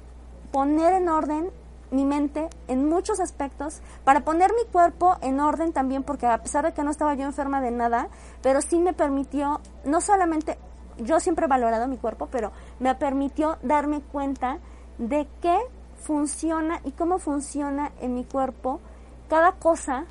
[0.52, 1.50] poner en orden
[1.90, 6.64] mi mente en muchos aspectos, para poner mi cuerpo en orden también, porque a pesar
[6.64, 8.08] de que no estaba yo enferma de nada,
[8.42, 10.58] pero sí me permitió, no solamente,
[10.98, 14.58] yo siempre he valorado mi cuerpo, pero me permitió darme cuenta
[14.98, 15.58] de qué
[16.06, 18.80] funciona y cómo funciona en mi cuerpo
[19.28, 20.04] cada cosa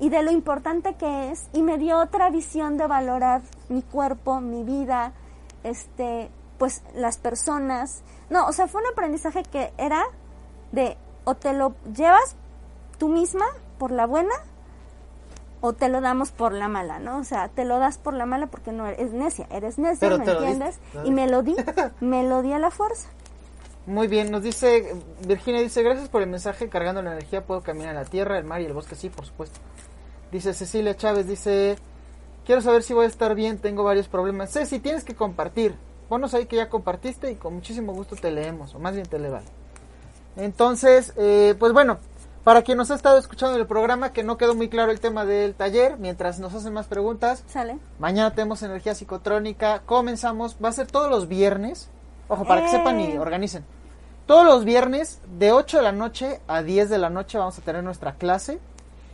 [0.00, 4.40] y de lo importante que es y me dio otra visión de valorar mi cuerpo,
[4.40, 5.12] mi vida,
[5.62, 8.02] este, pues las personas.
[8.30, 10.04] No, o sea, fue un aprendizaje que era
[10.72, 12.34] de o te lo llevas
[12.98, 13.44] tú misma
[13.78, 14.34] por la buena
[15.60, 17.18] o te lo damos por la mala, ¿no?
[17.18, 20.18] O sea, te lo das por la mala porque no eres necia, eres necia, Pero
[20.18, 20.80] ¿me diste, entiendes?
[21.04, 21.56] Y me lo di,
[22.00, 23.10] me lo di a la fuerza.
[23.86, 27.90] Muy bien, nos dice, Virginia dice, gracias por el mensaje, cargando la energía puedo caminar
[27.90, 29.60] en la tierra, el mar y el bosque, sí, por supuesto.
[30.32, 31.76] Dice Cecilia Chávez, dice,
[32.44, 34.52] quiero saber si voy a estar bien, tengo varios problemas.
[34.52, 35.76] Ceci, tienes que compartir,
[36.08, 39.20] ponos ahí que ya compartiste y con muchísimo gusto te leemos, o más bien te
[39.20, 39.46] le vale.
[40.36, 41.98] Entonces, eh, pues bueno,
[42.42, 45.00] para quien nos ha estado escuchando en el programa, que no quedó muy claro el
[45.00, 47.78] tema del taller, mientras nos hacen más preguntas, ¿Sale?
[47.98, 49.82] Mañana tenemos energía psicotrónica.
[49.86, 50.56] Comenzamos.
[50.62, 51.88] Va a ser todos los viernes.
[52.28, 52.70] Ojo, para que ¡Eh!
[52.70, 53.64] sepan y organicen.
[54.26, 57.62] Todos los viernes, de 8 de la noche a 10 de la noche, vamos a
[57.62, 58.58] tener nuestra clase.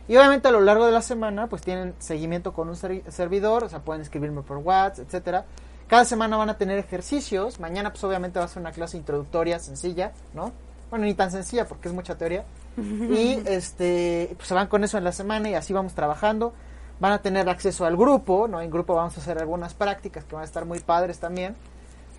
[0.07, 3.63] Y obviamente a lo largo de la semana, pues tienen seguimiento con un ser- servidor.
[3.63, 5.45] O sea, pueden escribirme por WhatsApp, etcétera.
[5.87, 7.59] Cada semana van a tener ejercicios.
[7.59, 10.51] Mañana, pues obviamente va a ser una clase introductoria sencilla, ¿no?
[10.89, 12.43] Bueno, ni tan sencilla porque es mucha teoría.
[12.77, 16.53] Y este, pues se van con eso en la semana y así vamos trabajando.
[16.99, 18.61] Van a tener acceso al grupo, ¿no?
[18.61, 21.55] En grupo vamos a hacer algunas prácticas que van a estar muy padres también.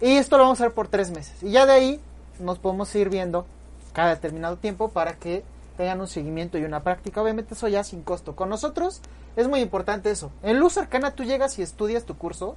[0.01, 1.43] Y esto lo vamos a hacer por tres meses.
[1.43, 2.01] Y ya de ahí
[2.39, 3.47] nos podemos ir viendo
[3.93, 5.45] cada determinado tiempo para que
[5.77, 7.23] tengan un seguimiento y una práctica.
[7.23, 8.37] Obviamente eso ya sin costo.
[8.37, 9.01] Con nosotros
[9.37, 10.31] es muy importante eso.
[10.43, 12.57] En Luz Arcana tú llegas y estudias tu curso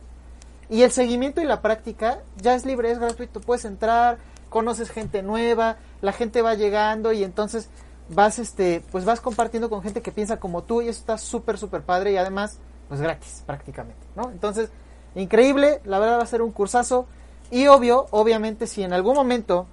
[0.69, 3.39] y el seguimiento y la práctica ya es libre, es gratuito.
[3.39, 4.17] Puedes entrar,
[4.49, 7.69] conoces gente nueva, la gente va llegando y entonces
[8.09, 11.57] vas este pues vas compartiendo con gente que piensa como tú y eso está súper
[11.57, 12.57] súper padre y además
[12.87, 14.31] pues gratis prácticamente, ¿no?
[14.31, 14.69] Entonces,
[15.15, 17.05] increíble, la verdad va a ser un cursazo
[17.51, 19.67] y obvio, obviamente si en algún momento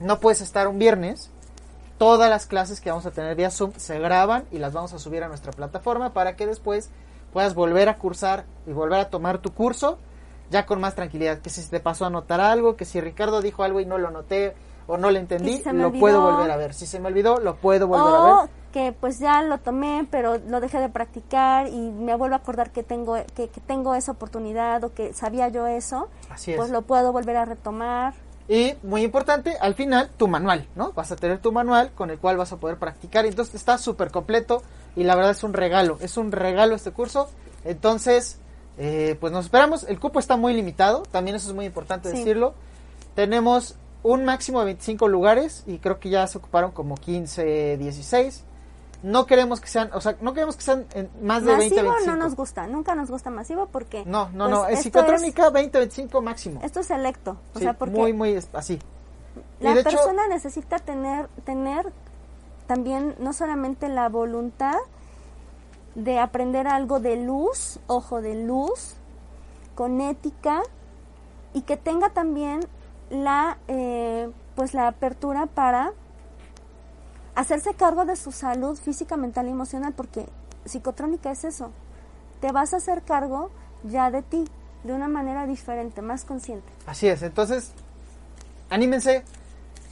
[0.00, 1.30] no puedes estar un viernes,
[1.98, 4.98] todas las clases que vamos a tener vía Zoom se graban y las vamos a
[4.98, 6.90] subir a nuestra plataforma para que después
[7.32, 9.98] puedas volver a cursar y volver a tomar tu curso
[10.50, 11.38] ya con más tranquilidad.
[11.38, 14.10] Que si te pasó a notar algo, que si Ricardo dijo algo y no lo
[14.10, 14.54] noté
[14.92, 16.74] o no lo entendí, lo puedo volver a ver.
[16.74, 18.50] Si se me olvidó, lo puedo volver a ver.
[18.72, 22.70] que pues ya lo tomé, pero lo dejé de practicar y me vuelvo a acordar
[22.70, 26.56] que tengo que, que tengo esa oportunidad o que sabía yo eso, Así es.
[26.56, 28.14] pues lo puedo volver a retomar.
[28.48, 30.92] Y muy importante, al final, tu manual, ¿no?
[30.92, 33.24] Vas a tener tu manual con el cual vas a poder practicar.
[33.24, 34.62] Entonces está súper completo
[34.96, 35.96] y la verdad es un regalo.
[36.00, 37.28] Es un regalo este curso.
[37.64, 38.38] Entonces,
[38.78, 39.84] eh, pues nos esperamos.
[39.84, 42.18] El cupo está muy limitado, también eso es muy importante Sí.
[42.18, 42.54] decirlo.
[43.14, 48.44] Tenemos un máximo de 25 lugares y creo que ya se ocuparon como 15, 16.
[49.04, 51.90] No queremos que sean, o sea, no queremos que sean en más de 20, Masivo
[51.92, 52.16] 25.
[52.16, 55.78] no nos gusta, nunca nos gusta masivo porque No, no, pues, no, es psicotrónica 20,
[55.78, 56.60] 25 máximo.
[56.62, 58.78] esto es selecto, o Sí, sea, porque muy, muy es- así.
[59.60, 61.92] La hecho- persona necesita tener tener
[62.68, 64.76] también no solamente la voluntad
[65.94, 68.94] de aprender algo de luz, ojo de luz,
[69.74, 70.62] con ética
[71.54, 72.60] y que tenga también
[73.12, 75.92] la eh, pues la apertura para
[77.34, 80.26] hacerse cargo de su salud física, mental y emocional, porque
[80.64, 81.70] psicotrónica es eso.
[82.40, 83.50] Te vas a hacer cargo
[83.84, 84.44] ya de ti,
[84.84, 86.66] de una manera diferente, más consciente.
[86.86, 87.72] Así es, entonces,
[88.70, 89.24] anímense.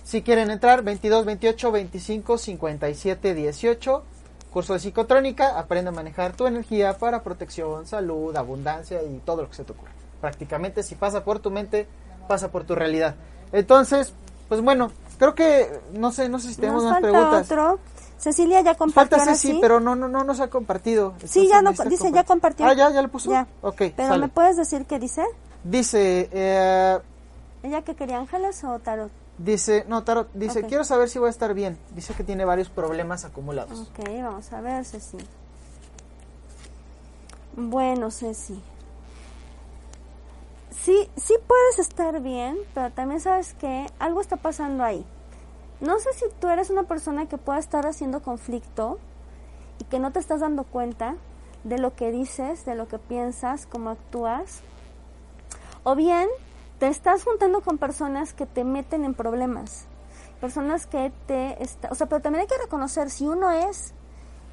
[0.02, 4.04] Si quieren entrar, 22, 28, 25, 57, 18.
[4.50, 9.50] curso de psicotrónica, aprende a manejar tu energía para protección, salud, abundancia y todo lo
[9.50, 9.92] que se te ocurra.
[10.20, 11.86] Prácticamente si pasa por tu mente,
[12.30, 13.16] pasa por tu realidad.
[13.50, 14.14] Entonces,
[14.48, 17.50] pues bueno, creo que no sé, no sé si tenemos Nos más falta preguntas.
[17.50, 17.80] otro.
[18.18, 19.18] Cecilia ya compartió.
[19.18, 19.58] Falta Ceci, sí.
[19.60, 21.14] pero no, no, no nos ha compartido.
[21.24, 22.66] Sí, ya no, necesita dice, ya compartió.
[22.66, 23.32] Ah, ya, ya lo puso.
[23.32, 23.48] Ya.
[23.62, 24.20] Ok, Pero sale.
[24.20, 25.24] ¿me puedes decir qué dice?
[25.64, 26.98] Dice, eh,
[27.64, 29.10] ¿Ella que quería ángeles o tarot?
[29.38, 31.78] dice, no, Tarot, dice, quiero saber si voy a estar bien.
[31.96, 33.88] Dice que tiene varios problemas acumulados.
[33.90, 35.16] Ok, vamos a ver, Ceci.
[37.56, 38.62] Bueno, Ceci.
[40.70, 45.04] Sí, sí puedes estar bien, pero también sabes que algo está pasando ahí.
[45.80, 48.98] No sé si tú eres una persona que pueda estar haciendo conflicto
[49.78, 51.16] y que no te estás dando cuenta
[51.64, 54.60] de lo que dices, de lo que piensas, cómo actúas.
[55.82, 56.28] O bien
[56.78, 59.86] te estás juntando con personas que te meten en problemas.
[60.40, 61.62] Personas que te...
[61.62, 63.92] Está, o sea, pero también hay que reconocer si uno es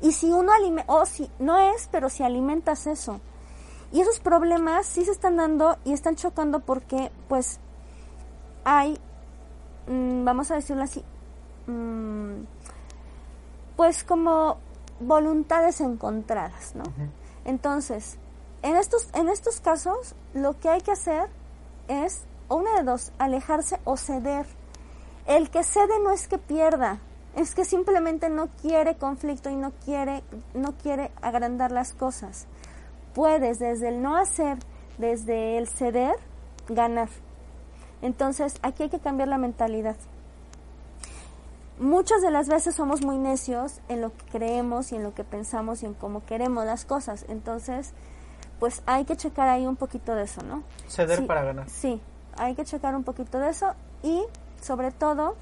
[0.01, 3.19] y si uno alimenta, o si no es, pero si alimentas eso.
[3.91, 7.59] Y esos problemas sí se están dando y están chocando porque pues
[8.63, 8.99] hay,
[9.87, 11.03] mm, vamos a decirlo así,
[11.67, 12.43] mm,
[13.77, 14.57] pues como
[14.99, 16.83] voluntades encontradas, ¿no?
[17.45, 18.17] Entonces,
[18.63, 21.29] en estos, en estos casos, lo que hay que hacer
[21.87, 24.45] es, o una de dos, alejarse o ceder.
[25.27, 26.99] El que cede no es que pierda,
[27.35, 30.23] es que simplemente no quiere conflicto y no quiere,
[30.53, 32.47] no quiere agrandar las cosas.
[33.17, 34.59] Puedes desde el no hacer,
[34.99, 36.13] desde el ceder,
[36.69, 37.09] ganar.
[38.03, 39.95] Entonces, aquí hay que cambiar la mentalidad.
[41.79, 45.23] Muchas de las veces somos muy necios en lo que creemos y en lo que
[45.23, 47.25] pensamos y en cómo queremos las cosas.
[47.27, 47.91] Entonces,
[48.59, 50.61] pues hay que checar ahí un poquito de eso, ¿no?
[50.87, 51.67] Ceder Sí, para ganar.
[51.67, 51.99] Sí,
[52.37, 54.21] hay que checar un poquito de eso y
[54.61, 55.35] sobre todo,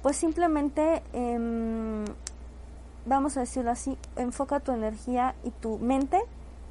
[0.00, 2.04] pues simplemente, em,
[3.04, 6.22] vamos a decirlo así, enfoca tu energía y tu mente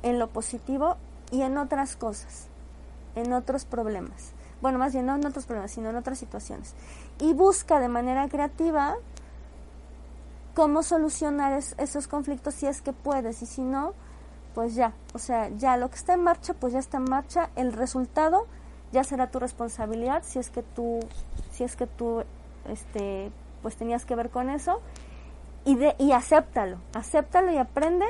[0.04, 0.97] en lo positivo
[1.32, 2.47] y en otras cosas,
[3.16, 4.32] en otros problemas.
[4.62, 6.74] Bueno, más bien no en otros problemas, sino en otras situaciones.
[7.20, 8.95] Y busca de manera creativa
[10.54, 13.41] cómo solucionar es- esos conflictos si es que puedes.
[13.41, 13.93] Y si no,
[14.54, 17.49] pues ya, o sea, ya lo que está en marcha, pues ya está en marcha,
[17.56, 18.45] el resultado
[18.91, 20.99] ya será tu responsabilidad si es que tú,
[21.51, 22.24] si es que tú,
[22.70, 23.32] este,
[23.64, 24.80] pues tenías que ver con eso.
[25.66, 28.06] Y de y acéptalo, acéptalo y aprende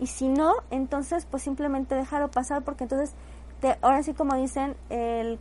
[0.00, 3.12] y si no, entonces pues simplemente déjalo pasar porque entonces
[3.60, 5.38] te, ahora sí como dicen el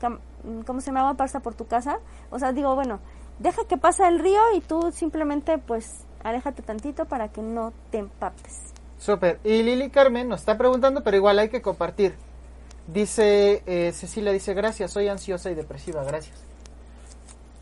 [0.65, 1.99] cómo se llama pasa por tu casa,
[2.31, 2.99] o sea digo bueno
[3.39, 7.99] deja que pase el río y tú simplemente pues aléjate tantito para que no te
[7.99, 8.73] empapes.
[8.97, 9.39] Súper.
[9.43, 12.15] Y Lili Carmen nos está preguntando, pero igual hay que compartir.
[12.87, 16.35] Dice eh, Cecilia, dice, gracias, soy ansiosa y depresiva, gracias.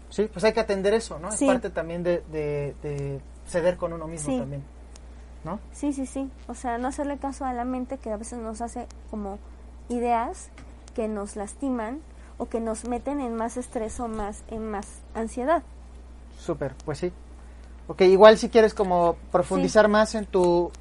[0.10, 1.32] Sí, pues hay que atender eso, ¿no?
[1.32, 1.46] Sí.
[1.46, 4.40] Es parte también de, de- de ceder con uno mismo Sí.
[4.40, 4.64] también.
[5.46, 5.60] ¿No?
[5.72, 6.30] Sí, sí, sí.
[6.48, 9.38] O sea, no hacerle caso a la mente que a veces nos hace como
[9.90, 10.50] ideas
[10.96, 12.00] que nos lastiman
[12.38, 15.62] o que nos meten en más estrés o más en más ansiedad.
[16.40, 17.14] Súper, pues sí.
[17.88, 20.72] Ok, igual si quieres como profundizar más en tu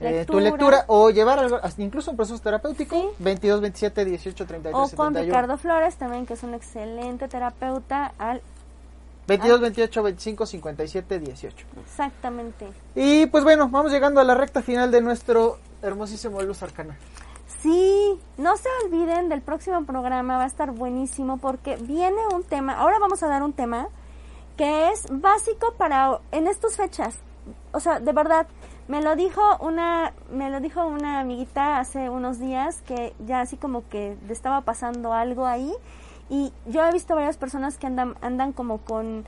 [0.00, 0.42] eh, tu Lectura.
[0.42, 3.08] lectura o llevar algo, incluso un proceso terapéutico, Sí.
[3.20, 5.24] 22, 27, 18, 33, O con 71.
[5.24, 8.42] Ricardo Flores también, que es un excelente terapeuta, al
[9.36, 9.62] 22, Ah.
[9.62, 11.66] 28, 25, 57, 18.
[11.84, 12.68] exactamente.
[12.94, 16.96] Y pues bueno, vamos llegando a la recta final de nuestro hermosísimo Luz Arcana.
[17.60, 22.74] Sí, no se olviden del próximo programa, va a estar buenísimo porque viene un tema,
[22.74, 23.88] ahora vamos a dar un tema
[24.56, 27.14] que es básico para en estas fechas.
[27.72, 28.46] O sea, de verdad,
[28.88, 33.56] me lo dijo una me lo dijo una amiguita hace unos días que ya así
[33.56, 35.72] como que le estaba pasando algo ahí
[36.32, 39.24] y yo he visto varias personas que andan andan como con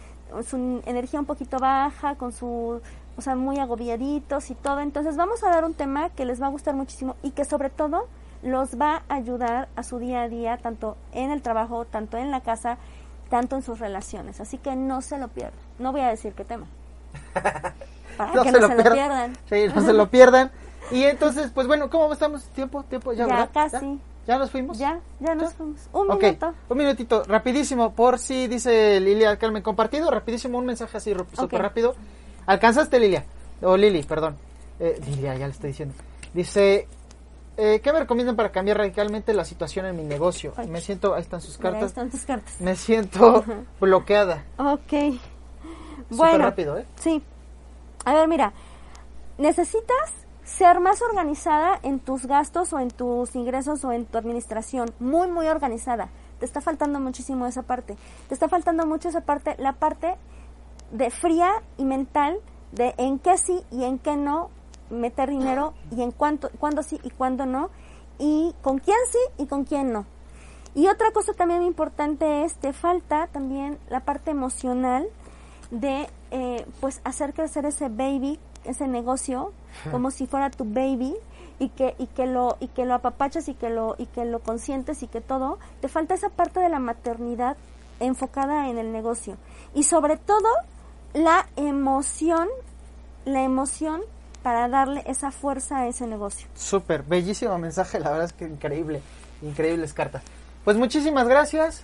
[0.49, 2.81] su energía un poquito baja, con su
[3.17, 4.81] o sea, muy agobiaditos y todo.
[4.81, 7.71] Entonces, vamos a dar un tema que les va a gustar muchísimo y que sobre
[7.71, 8.09] todo
[8.43, 12.31] los va a ayudar a su día a día, tanto en el trabajo, tanto en
[12.31, 12.79] la casa,
[13.31, 14.41] tanto en sus relaciones.
[14.41, 15.59] Así que no se lo pierdan.
[15.79, 16.67] No voy a decir qué tema.
[18.17, 19.37] Para que no se lo pierdan.
[19.49, 20.51] Sí, no se lo pierdan.
[20.91, 22.45] Y entonces, pues bueno, ¿cómo estamos?
[22.49, 22.83] ¿Tiempo?
[22.83, 23.15] ¿Tiempo?
[23.15, 23.51] ¿Ya, Ya verdad?
[23.55, 23.95] casi.
[23.95, 24.14] ¿Ya?
[24.27, 24.79] ¿Ya nos fuimos?
[24.79, 25.57] Ya, ya nos ¿Ya?
[25.57, 25.81] fuimos.
[25.93, 26.55] Un minuto.
[26.69, 31.63] un minutito, rapidísimo, por si dice Lilia Carmen compartido, rapidísimo, un mensaje así, súper Ok.
[31.63, 31.95] rápido.
[32.47, 33.25] ¿Alcanzaste, Lilia?
[33.63, 34.37] O Lili, perdón.
[34.81, 35.95] Eh, Lilia, ya le estoy diciendo.
[36.33, 36.89] Dice,
[37.57, 40.53] eh, ¿qué me recomiendan para cambiar radicalmente la situación en mi negocio?
[40.57, 40.69] Ay.
[40.69, 42.61] Me siento, ahí están sus Mira, ahí cartas, están tus cartas.
[42.61, 43.45] me siento
[43.81, 44.45] bloqueada.
[44.57, 44.81] Ok.
[44.81, 45.19] Súper
[46.11, 46.87] Bueno, rápido, ¿eh?
[46.97, 47.23] Sí.
[48.05, 48.53] A ver, mira,
[49.39, 50.13] necesitas
[50.45, 55.29] ser más organizada en tus gastos o en tus ingresos o en tu administración, muy,
[55.29, 56.11] muy organizada.
[56.39, 57.97] Te está faltando muchísimo esa parte.
[58.29, 60.17] Te está faltando mucho esa parte, la parte
[60.93, 62.39] de fría y mental
[62.73, 64.51] de en qué sí y en qué no
[64.91, 67.71] meter dinero y en cuánto, cuándo sí y cuándo no,
[68.19, 70.07] y con quién sí y con quién no.
[70.75, 75.07] Y otra cosa también importante es, te falta también la parte emocional
[75.71, 79.53] de eh, pues hacer crecer ese baby, ese negocio,
[79.91, 81.15] como si fuera tu baby
[81.59, 84.41] y que y que lo y que lo apapachas y que lo y que lo
[84.41, 87.57] consientes y que todo te falta esa parte de la maternidad
[88.01, 89.37] enfocada en el negocio
[89.75, 90.49] y sobre todo
[91.13, 92.49] la emoción
[93.25, 94.03] la emoción
[94.43, 96.47] para darle esa fuerza a ese negocio.
[96.55, 99.01] Súper, bellísimo mensaje, la verdad es que increíble,
[99.41, 100.23] increíbles cartas.
[100.65, 101.83] Pues muchísimas gracias,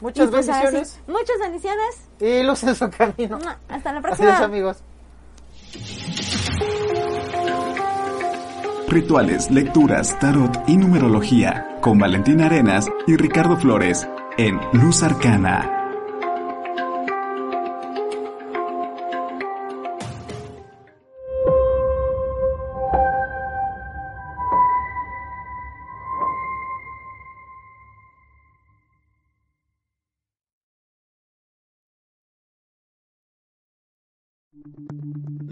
[0.00, 1.00] muchas pues bendiciones.
[1.08, 1.96] muchas bendiciones.
[2.20, 3.38] Y luz en su camino.
[3.68, 4.28] Hasta la próxima.
[4.28, 4.76] Adiós amigos.
[8.88, 15.85] Rituales, lecturas, tarot y numerología con Valentina Arenas y Ricardo Flores en Luz Arcana.